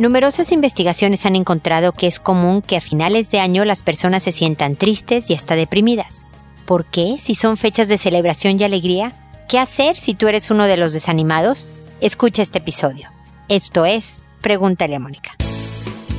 Numerosas 0.00 0.50
investigaciones 0.50 1.26
han 1.26 1.36
encontrado 1.36 1.92
que 1.92 2.06
es 2.06 2.20
común 2.20 2.62
que 2.62 2.78
a 2.78 2.80
finales 2.80 3.30
de 3.30 3.38
año 3.38 3.66
las 3.66 3.82
personas 3.82 4.22
se 4.22 4.32
sientan 4.32 4.74
tristes 4.74 5.28
y 5.28 5.34
hasta 5.34 5.56
deprimidas. 5.56 6.24
¿Por 6.64 6.86
qué? 6.86 7.16
Si 7.20 7.34
son 7.34 7.58
fechas 7.58 7.86
de 7.86 7.98
celebración 7.98 8.58
y 8.58 8.64
alegría. 8.64 9.12
¿Qué 9.46 9.58
hacer 9.58 9.98
si 9.98 10.14
tú 10.14 10.28
eres 10.28 10.50
uno 10.50 10.64
de 10.64 10.78
los 10.78 10.94
desanimados? 10.94 11.68
Escucha 12.00 12.40
este 12.40 12.60
episodio. 12.60 13.10
Esto 13.50 13.84
es 13.84 14.20
Pregúntale 14.40 14.96
a 14.96 15.00
Mónica. 15.00 15.36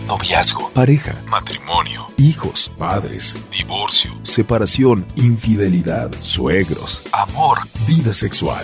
Noviazgo, 0.06 0.70
pareja, 0.76 1.16
matrimonio, 1.28 2.06
hijos, 2.18 2.72
padres, 2.78 3.36
divorcio, 3.50 4.14
separación, 4.22 5.08
infidelidad, 5.16 6.12
suegros, 6.22 7.02
amor, 7.14 7.58
vida 7.88 8.14
sexual. 8.14 8.64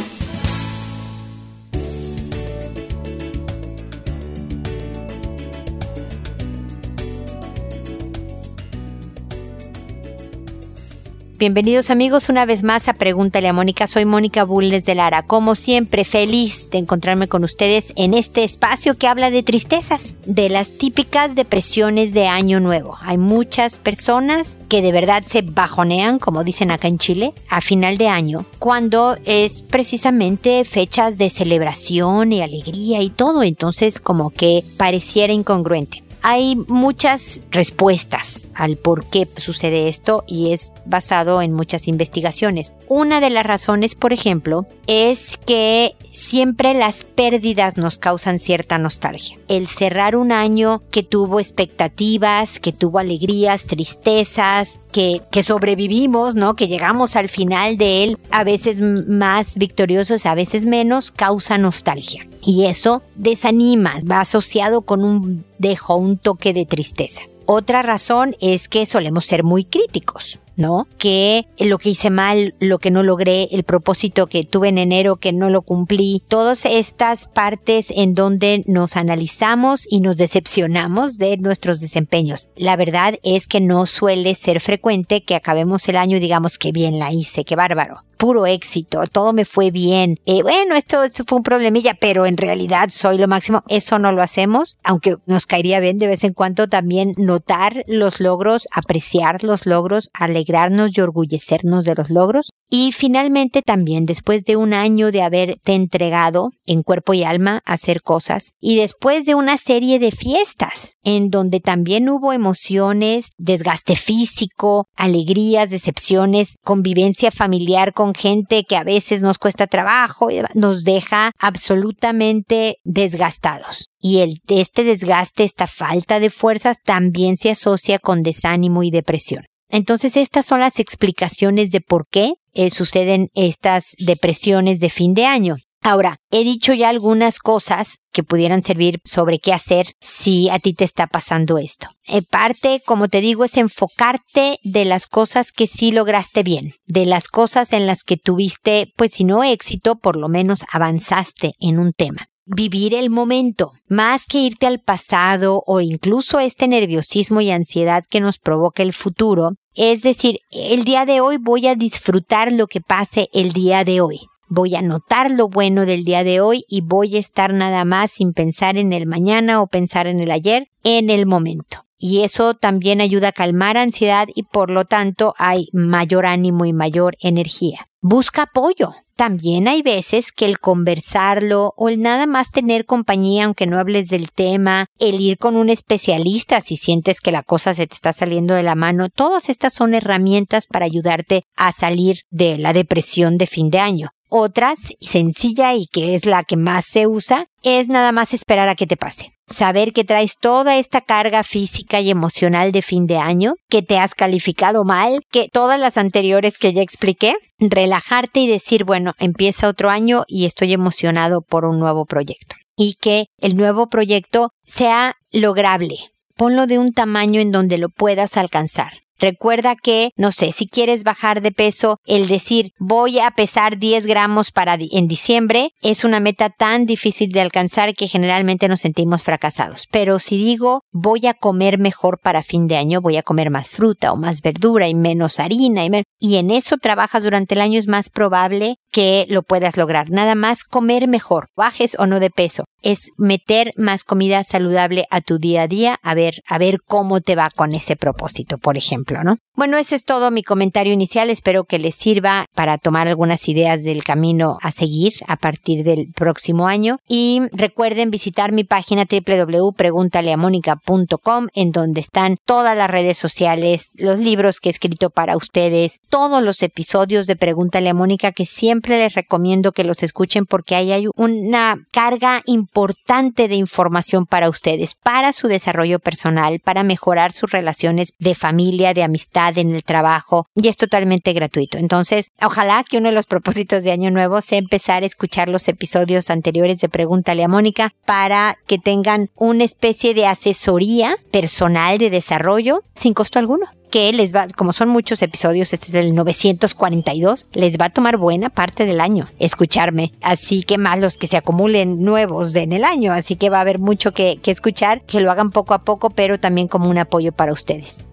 Bienvenidos 11.41 11.89
amigos 11.89 12.29
una 12.29 12.45
vez 12.45 12.61
más 12.61 12.87
a 12.87 12.93
Pregúntale 12.93 13.47
a 13.47 13.53
Mónica. 13.53 13.87
Soy 13.87 14.05
Mónica 14.05 14.43
Bulnes 14.43 14.85
de 14.85 14.93
Lara. 14.93 15.23
Como 15.23 15.55
siempre, 15.55 16.05
feliz 16.05 16.69
de 16.69 16.77
encontrarme 16.77 17.27
con 17.27 17.43
ustedes 17.43 17.93
en 17.95 18.13
este 18.13 18.43
espacio 18.43 18.95
que 18.95 19.07
habla 19.07 19.31
de 19.31 19.41
tristezas, 19.41 20.17
de 20.27 20.49
las 20.49 20.69
típicas 20.69 21.33
depresiones 21.33 22.13
de 22.13 22.27
Año 22.27 22.59
Nuevo. 22.59 22.95
Hay 23.01 23.17
muchas 23.17 23.79
personas 23.79 24.55
que 24.69 24.83
de 24.83 24.91
verdad 24.91 25.23
se 25.27 25.41
bajonean, 25.41 26.19
como 26.19 26.43
dicen 26.43 26.69
acá 26.69 26.87
en 26.87 26.99
Chile, 26.99 27.33
a 27.49 27.59
final 27.61 27.97
de 27.97 28.07
año, 28.07 28.45
cuando 28.59 29.17
es 29.25 29.61
precisamente 29.61 30.63
fechas 30.63 31.17
de 31.17 31.31
celebración 31.31 32.33
y 32.33 32.43
alegría 32.43 33.01
y 33.01 33.09
todo. 33.09 33.41
Entonces, 33.41 33.99
como 33.99 34.29
que 34.29 34.63
pareciera 34.77 35.33
incongruente. 35.33 36.03
Hay 36.23 36.55
muchas 36.67 37.43
respuestas 37.49 38.47
al 38.53 38.77
por 38.77 39.05
qué 39.05 39.27
sucede 39.37 39.87
esto 39.87 40.23
y 40.27 40.51
es 40.53 40.71
basado 40.85 41.41
en 41.41 41.51
muchas 41.51 41.87
investigaciones. 41.87 42.73
Una 42.87 43.21
de 43.21 43.31
las 43.31 43.45
razones, 43.45 43.95
por 43.95 44.13
ejemplo, 44.13 44.67
es 44.85 45.37
que 45.37 45.95
siempre 46.11 46.73
las 46.73 47.03
pérdidas 47.03 47.77
nos 47.77 47.97
causan 47.97 48.37
cierta 48.37 48.77
nostalgia. 48.77 49.37
El 49.47 49.67
cerrar 49.67 50.15
un 50.15 50.31
año 50.31 50.81
que 50.91 51.03
tuvo 51.03 51.39
expectativas, 51.39 52.59
que 52.59 52.71
tuvo 52.71 52.99
alegrías, 52.99 53.65
tristezas, 53.65 54.79
que, 54.91 55.21
que 55.31 55.43
sobrevivimos, 55.43 56.35
¿no? 56.35 56.55
Que 56.55 56.67
llegamos 56.67 57.15
al 57.15 57.29
final 57.29 57.77
de 57.77 58.03
él, 58.03 58.17
a 58.29 58.43
veces 58.43 58.79
más 58.81 59.57
victoriosos, 59.57 60.25
a 60.25 60.35
veces 60.35 60.65
menos, 60.65 61.11
causa 61.11 61.57
nostalgia. 61.57 62.27
Y 62.43 62.65
eso 62.65 63.01
desanima, 63.15 63.99
va 64.09 64.21
asociado 64.21 64.81
con 64.81 65.03
un 65.03 65.45
dejo, 65.57 65.95
un 65.95 66.17
toque 66.17 66.53
de 66.53 66.65
tristeza. 66.65 67.21
Otra 67.45 67.81
razón 67.81 68.35
es 68.39 68.67
que 68.67 68.85
solemos 68.85 69.25
ser 69.25 69.43
muy 69.43 69.65
críticos. 69.65 70.39
¿no? 70.57 70.87
Que 70.97 71.47
lo 71.57 71.77
que 71.77 71.89
hice 71.89 72.09
mal, 72.09 72.53
lo 72.59 72.79
que 72.79 72.91
no 72.91 73.03
logré, 73.03 73.49
el 73.51 73.63
propósito 73.63 74.27
que 74.27 74.43
tuve 74.43 74.69
en 74.69 74.77
enero 74.77 75.15
que 75.15 75.33
no 75.33 75.49
lo 75.49 75.61
cumplí, 75.61 76.21
todas 76.27 76.65
estas 76.65 77.27
partes 77.27 77.87
en 77.89 78.13
donde 78.13 78.63
nos 78.67 78.95
analizamos 78.95 79.87
y 79.89 80.01
nos 80.01 80.17
decepcionamos 80.17 81.17
de 81.17 81.37
nuestros 81.37 81.79
desempeños. 81.79 82.47
La 82.55 82.75
verdad 82.75 83.15
es 83.23 83.47
que 83.47 83.59
no 83.59 83.85
suele 83.85 84.35
ser 84.35 84.61
frecuente 84.61 85.23
que 85.23 85.35
acabemos 85.35 85.87
el 85.89 85.97
año 85.97 86.17
y 86.17 86.21
digamos 86.21 86.57
que 86.57 86.71
bien 86.71 86.99
la 86.99 87.11
hice, 87.11 87.43
qué 87.43 87.55
bárbaro 87.55 88.03
puro 88.21 88.45
éxito, 88.45 89.01
todo 89.11 89.33
me 89.33 89.45
fue 89.45 89.71
bien. 89.71 90.19
Eh, 90.27 90.43
bueno, 90.43 90.75
esto, 90.75 91.03
esto, 91.03 91.23
fue 91.25 91.39
un 91.39 91.43
problemilla, 91.43 91.95
pero 91.99 92.27
en 92.27 92.37
realidad 92.37 92.89
soy 92.89 93.17
lo 93.17 93.27
máximo. 93.27 93.63
Eso 93.67 93.97
no 93.97 94.11
lo 94.11 94.21
hacemos, 94.21 94.77
aunque 94.83 95.15
nos 95.25 95.47
caería 95.47 95.79
bien 95.79 95.97
de 95.97 96.05
vez 96.05 96.23
en 96.23 96.33
cuando 96.33 96.69
también 96.69 97.15
notar 97.17 97.83
los 97.87 98.19
logros, 98.19 98.67
apreciar 98.71 99.43
los 99.43 99.65
logros, 99.65 100.11
alegrarnos 100.13 100.95
y 100.95 101.01
orgullecernos 101.01 101.83
de 101.83 101.95
los 101.95 102.11
logros. 102.11 102.51
Y 102.73 102.93
finalmente 102.93 103.61
también 103.61 104.05
después 104.05 104.45
de 104.45 104.55
un 104.55 104.73
año 104.73 105.11
de 105.11 105.23
haberte 105.23 105.73
entregado 105.73 106.51
en 106.65 106.83
cuerpo 106.83 107.13
y 107.13 107.25
alma 107.25 107.61
a 107.65 107.73
hacer 107.73 108.01
cosas 108.01 108.53
y 108.61 108.77
después 108.77 109.25
de 109.25 109.35
una 109.35 109.57
serie 109.57 109.99
de 109.99 110.11
fiestas 110.11 110.93
en 111.03 111.29
donde 111.29 111.59
también 111.59 112.07
hubo 112.07 112.31
emociones, 112.31 113.31
desgaste 113.37 113.97
físico, 113.97 114.87
alegrías, 114.95 115.69
decepciones, 115.69 116.55
convivencia 116.63 117.29
familiar 117.29 117.91
con 117.91 118.15
gente 118.15 118.63
que 118.63 118.77
a 118.77 118.85
veces 118.85 119.21
nos 119.21 119.37
cuesta 119.37 119.67
trabajo, 119.67 120.29
nos 120.53 120.85
deja 120.85 121.33
absolutamente 121.39 122.77
desgastados. 122.85 123.89
Y 123.99 124.19
el, 124.21 124.39
este 124.47 124.85
desgaste, 124.85 125.43
esta 125.43 125.67
falta 125.67 126.21
de 126.21 126.29
fuerzas 126.29 126.77
también 126.85 127.35
se 127.35 127.51
asocia 127.51 127.99
con 127.99 128.23
desánimo 128.23 128.81
y 128.83 128.91
depresión. 128.91 129.43
Entonces 129.71 130.17
estas 130.17 130.45
son 130.45 130.59
las 130.59 130.79
explicaciones 130.79 131.71
de 131.71 131.81
por 131.81 132.05
qué 132.09 132.33
eh, 132.53 132.69
suceden 132.69 133.29
estas 133.33 133.95
depresiones 133.97 134.79
de 134.79 134.89
fin 134.89 135.13
de 135.13 135.25
año. 135.25 135.55
Ahora, 135.83 136.17
he 136.29 136.43
dicho 136.43 136.73
ya 136.73 136.89
algunas 136.89 137.39
cosas 137.39 137.97
que 138.11 138.21
pudieran 138.21 138.61
servir 138.61 138.99
sobre 139.03 139.39
qué 139.39 139.51
hacer 139.51 139.93
si 139.99 140.47
a 140.49 140.59
ti 140.59 140.73
te 140.73 140.83
está 140.83 141.07
pasando 141.07 141.57
esto. 141.57 141.87
En 142.05 142.23
parte, 142.23 142.83
como 142.85 143.07
te 143.07 143.19
digo, 143.19 143.45
es 143.45 143.57
enfocarte 143.57 144.59
de 144.63 144.85
las 144.85 145.07
cosas 145.07 145.51
que 145.51 145.65
sí 145.65 145.91
lograste 145.91 146.43
bien, 146.43 146.73
de 146.85 147.07
las 147.07 147.27
cosas 147.27 147.73
en 147.73 147.87
las 147.87 148.03
que 148.03 148.17
tuviste, 148.17 148.93
pues 148.95 149.13
si 149.13 149.23
no 149.23 149.43
éxito, 149.43 149.95
por 149.95 150.17
lo 150.17 150.29
menos 150.29 150.65
avanzaste 150.71 151.53
en 151.59 151.79
un 151.79 151.93
tema 151.93 152.27
vivir 152.45 152.93
el 152.93 153.09
momento, 153.09 153.73
más 153.87 154.25
que 154.25 154.39
irte 154.39 154.67
al 154.67 154.79
pasado 154.79 155.63
o 155.65 155.79
incluso 155.79 156.39
este 156.39 156.67
nerviosismo 156.67 157.41
y 157.41 157.51
ansiedad 157.51 158.03
que 158.09 158.19
nos 158.19 158.39
provoca 158.39 158.83
el 158.83 158.93
futuro. 158.93 159.51
Es 159.75 160.01
decir, 160.01 160.39
el 160.51 160.83
día 160.83 161.05
de 161.05 161.21
hoy 161.21 161.37
voy 161.37 161.67
a 161.67 161.75
disfrutar 161.75 162.51
lo 162.51 162.67
que 162.67 162.81
pase 162.81 163.29
el 163.33 163.53
día 163.53 163.83
de 163.83 164.01
hoy 164.01 164.21
voy 164.51 164.75
a 164.75 164.81
notar 164.81 165.31
lo 165.31 165.47
bueno 165.47 165.85
del 165.85 166.03
día 166.03 166.25
de 166.25 166.41
hoy 166.41 166.65
y 166.67 166.81
voy 166.81 167.15
a 167.15 167.19
estar 167.19 167.53
nada 167.53 167.85
más 167.85 168.11
sin 168.11 168.33
pensar 168.33 168.75
en 168.75 168.91
el 168.91 169.07
mañana 169.07 169.61
o 169.61 169.67
pensar 169.67 170.07
en 170.07 170.19
el 170.19 170.29
ayer, 170.29 170.67
en 170.83 171.09
el 171.09 171.25
momento. 171.25 171.85
Y 171.97 172.23
eso 172.23 172.53
también 172.53 172.99
ayuda 172.99 173.29
a 173.29 173.31
calmar 173.31 173.77
ansiedad 173.77 174.27
y 174.35 174.43
por 174.43 174.69
lo 174.69 174.83
tanto 174.83 175.33
hay 175.37 175.69
mayor 175.71 176.25
ánimo 176.25 176.65
y 176.65 176.73
mayor 176.73 177.15
energía. 177.21 177.87
Busca 178.01 178.43
apoyo. 178.43 178.91
También 179.21 179.67
hay 179.67 179.83
veces 179.83 180.31
que 180.31 180.45
el 180.45 180.57
conversarlo 180.57 181.75
o 181.77 181.89
el 181.89 182.01
nada 182.01 182.25
más 182.25 182.49
tener 182.49 182.87
compañía 182.87 183.45
aunque 183.45 183.67
no 183.67 183.77
hables 183.77 184.07
del 184.07 184.31
tema, 184.31 184.87
el 184.97 185.21
ir 185.21 185.37
con 185.37 185.57
un 185.57 185.69
especialista 185.69 186.59
si 186.59 186.75
sientes 186.75 187.21
que 187.21 187.31
la 187.31 187.43
cosa 187.43 187.75
se 187.75 187.85
te 187.85 187.93
está 187.93 188.13
saliendo 188.13 188.55
de 188.55 188.63
la 188.63 188.73
mano, 188.73 189.09
todas 189.09 189.49
estas 189.49 189.75
son 189.75 189.93
herramientas 189.93 190.65
para 190.65 190.85
ayudarte 190.85 191.43
a 191.55 191.71
salir 191.71 192.21
de 192.31 192.57
la 192.57 192.73
depresión 192.73 193.37
de 193.37 193.45
fin 193.45 193.69
de 193.69 193.77
año. 193.77 194.09
Otra, 194.33 194.75
sencilla 195.01 195.73
y 195.73 195.87
que 195.87 196.15
es 196.15 196.25
la 196.25 196.45
que 196.45 196.55
más 196.55 196.85
se 196.85 197.05
usa, 197.05 197.47
es 197.63 197.89
nada 197.89 198.13
más 198.13 198.33
esperar 198.33 198.69
a 198.69 198.75
que 198.75 198.87
te 198.87 198.95
pase. 198.95 199.33
Saber 199.49 199.91
que 199.91 200.05
traes 200.05 200.37
toda 200.39 200.77
esta 200.77 201.01
carga 201.01 201.43
física 201.43 201.99
y 201.99 202.09
emocional 202.09 202.71
de 202.71 202.81
fin 202.81 203.07
de 203.07 203.17
año, 203.17 203.55
que 203.67 203.81
te 203.81 203.99
has 203.99 204.15
calificado 204.15 204.85
mal, 204.85 205.19
que 205.29 205.49
todas 205.51 205.81
las 205.81 205.97
anteriores 205.97 206.57
que 206.57 206.71
ya 206.71 206.81
expliqué, 206.81 207.35
relajarte 207.59 208.39
y 208.39 208.47
decir, 208.47 208.85
bueno, 208.85 209.15
empieza 209.19 209.67
otro 209.67 209.89
año 209.89 210.23
y 210.27 210.45
estoy 210.45 210.71
emocionado 210.71 211.41
por 211.41 211.65
un 211.65 211.77
nuevo 211.77 212.05
proyecto. 212.05 212.55
Y 212.77 212.95
que 213.01 213.25
el 213.37 213.57
nuevo 213.57 213.89
proyecto 213.89 214.51
sea 214.65 215.15
lograble. 215.33 215.97
Ponlo 216.37 216.67
de 216.67 216.79
un 216.79 216.93
tamaño 216.93 217.41
en 217.41 217.51
donde 217.51 217.77
lo 217.77 217.89
puedas 217.89 218.37
alcanzar. 218.37 218.93
Recuerda 219.21 219.75
que, 219.75 220.09
no 220.17 220.31
sé, 220.31 220.51
si 220.51 220.67
quieres 220.67 221.03
bajar 221.03 221.41
de 221.41 221.51
peso, 221.51 221.97
el 222.05 222.27
decir 222.27 222.71
voy 222.79 223.19
a 223.19 223.29
pesar 223.31 223.77
10 223.77 224.07
gramos 224.07 224.51
para 224.51 224.71
en 224.79 225.07
diciembre 225.07 225.71
es 225.81 226.03
una 226.03 226.19
meta 226.19 226.49
tan 226.49 226.85
difícil 226.85 227.31
de 227.31 227.41
alcanzar 227.41 227.93
que 227.93 228.07
generalmente 228.07 228.67
nos 228.67 228.81
sentimos 228.81 229.21
fracasados. 229.21 229.87
Pero 229.91 230.17
si 230.17 230.37
digo 230.37 230.81
voy 230.91 231.27
a 231.27 231.33
comer 231.33 231.77
mejor 231.77 232.19
para 232.23 232.41
fin 232.41 232.67
de 232.67 232.77
año, 232.77 233.01
voy 233.01 233.17
a 233.17 233.23
comer 233.23 233.51
más 233.51 233.69
fruta 233.69 234.11
o 234.11 234.15
más 234.15 234.41
verdura 234.41 234.87
y 234.87 234.95
menos 234.95 235.39
harina 235.39 235.85
y, 235.85 235.91
y 236.19 236.37
en 236.37 236.49
eso 236.49 236.77
trabajas 236.77 237.23
durante 237.23 237.53
el 237.53 237.61
año 237.61 237.77
es 237.77 237.87
más 237.87 238.09
probable 238.09 238.77
que 238.91 239.25
lo 239.29 239.43
puedas 239.43 239.77
lograr. 239.77 240.09
Nada 240.09 240.35
más 240.35 240.63
comer 240.63 241.07
mejor, 241.07 241.49
bajes 241.55 241.95
o 241.99 242.07
no 242.07 242.19
de 242.19 242.29
peso. 242.29 242.63
Es 242.81 243.11
meter 243.17 243.73
más 243.77 244.03
comida 244.03 244.43
saludable 244.43 245.05
a 245.11 245.21
tu 245.21 245.37
día 245.37 245.63
a 245.63 245.67
día, 245.67 245.97
a 246.01 246.13
ver, 246.15 246.41
a 246.47 246.57
ver 246.57 246.79
cómo 246.85 247.21
te 247.21 247.35
va 247.35 247.49
con 247.49 247.75
ese 247.75 247.95
propósito, 247.95 248.57
por 248.57 248.77
ejemplo. 248.77 249.10
Bueno, 249.53 249.77
ese 249.77 249.95
es 249.95 250.05
todo 250.05 250.31
mi 250.31 250.43
comentario 250.43 250.93
inicial. 250.93 251.29
Espero 251.29 251.65
que 251.65 251.77
les 251.77 251.95
sirva 251.95 252.45
para 252.55 252.77
tomar 252.77 253.07
algunas 253.07 253.49
ideas 253.49 253.83
del 253.83 254.03
camino 254.03 254.57
a 254.61 254.71
seguir 254.71 255.13
a 255.27 255.35
partir 255.35 255.83
del 255.83 256.07
próximo 256.15 256.67
año. 256.67 256.99
Y 257.07 257.41
recuerden 257.51 258.11
visitar 258.11 258.53
mi 258.53 258.63
página 258.63 259.05
www.preguntaleamónica.com 259.05 261.47
en 261.53 261.71
donde 261.71 262.01
están 262.01 262.37
todas 262.45 262.77
las 262.77 262.89
redes 262.89 263.17
sociales, 263.17 263.91
los 263.97 264.19
libros 264.19 264.59
que 264.59 264.69
he 264.69 264.71
escrito 264.71 265.09
para 265.09 265.35
ustedes, 265.37 265.99
todos 266.09 266.41
los 266.41 266.63
episodios 266.63 267.27
de 267.27 267.35
Pregúntale 267.35 267.89
a 267.89 267.93
Mónica 267.93 268.31
que 268.31 268.45
siempre 268.45 268.97
les 268.97 269.13
recomiendo 269.13 269.73
que 269.73 269.83
los 269.83 270.03
escuchen 270.03 270.45
porque 270.45 270.75
ahí 270.75 270.91
hay 270.91 271.07
una 271.15 271.75
carga 271.91 272.41
importante 272.45 273.47
de 273.47 273.55
información 273.55 274.25
para 274.25 274.49
ustedes, 274.49 274.95
para 274.95 275.31
su 275.33 275.47
desarrollo 275.47 275.99
personal, 275.99 276.59
para 276.63 276.83
mejorar 276.83 277.33
sus 277.33 277.51
relaciones 277.51 278.13
de 278.19 278.35
familia, 278.35 278.93
de 278.93 279.00
amistad, 279.03 279.57
en 279.57 279.73
el 279.73 279.83
trabajo 279.83 280.47
y 280.55 280.67
es 280.67 280.77
totalmente 280.77 281.33
gratuito. 281.33 281.77
Entonces, 281.77 282.31
ojalá 282.41 282.83
que 282.87 282.97
uno 282.97 283.09
de 283.09 283.15
los 283.15 283.27
propósitos 283.27 283.83
de 283.83 283.91
Año 283.91 284.11
Nuevo 284.11 284.41
sea 284.41 284.57
empezar 284.57 285.03
a 285.03 285.05
escuchar 285.05 285.49
los 285.49 285.67
episodios 285.67 286.29
anteriores 286.29 286.79
de 286.79 286.89
Pregúntale 286.89 287.43
a 287.43 287.47
Mónica 287.47 287.93
para 288.05 288.57
que 288.67 288.77
tengan 288.77 289.29
una 289.35 289.63
especie 289.63 290.13
de 290.13 290.27
asesoría 290.27 291.15
personal 291.31 291.97
de 291.97 292.09
desarrollo 292.09 292.83
sin 292.95 293.13
costo 293.13 293.39
alguno 293.39 293.67
que 293.91 294.11
les 294.13 294.33
va, 294.33 294.47
como 294.47 294.73
son 294.73 294.89
muchos 294.89 295.21
episodios, 295.21 295.73
este 295.73 295.87
es 295.87 295.93
el 295.93 296.15
942, 296.15 297.47
les 297.51 297.77
va 297.77 297.85
a 297.85 297.89
tomar 297.89 298.17
buena 298.17 298.49
parte 298.49 298.85
del 298.85 299.01
año 299.01 299.27
escucharme. 299.37 300.13
Así 300.21 300.63
que 300.63 300.77
más 300.77 300.97
los 300.99 301.17
que 301.17 301.27
se 301.27 301.37
acumulen 301.37 302.01
nuevos 302.01 302.55
en 302.55 302.71
el 302.71 302.85
año. 302.85 303.11
Así 303.11 303.35
que 303.35 303.49
va 303.49 303.57
a 303.57 303.61
haber 303.61 303.79
mucho 303.79 304.13
que 304.13 304.39
escuchar, 304.45 305.01
que 305.03 305.19
lo 305.19 305.29
hagan 305.29 305.51
poco 305.51 305.73
a 305.73 305.83
poco, 305.83 306.09
pero 306.09 306.39
también 306.39 306.69
como 306.69 306.89
un 306.89 306.97
apoyo 306.97 307.33
para 307.33 307.51
ustedes. 307.51 308.05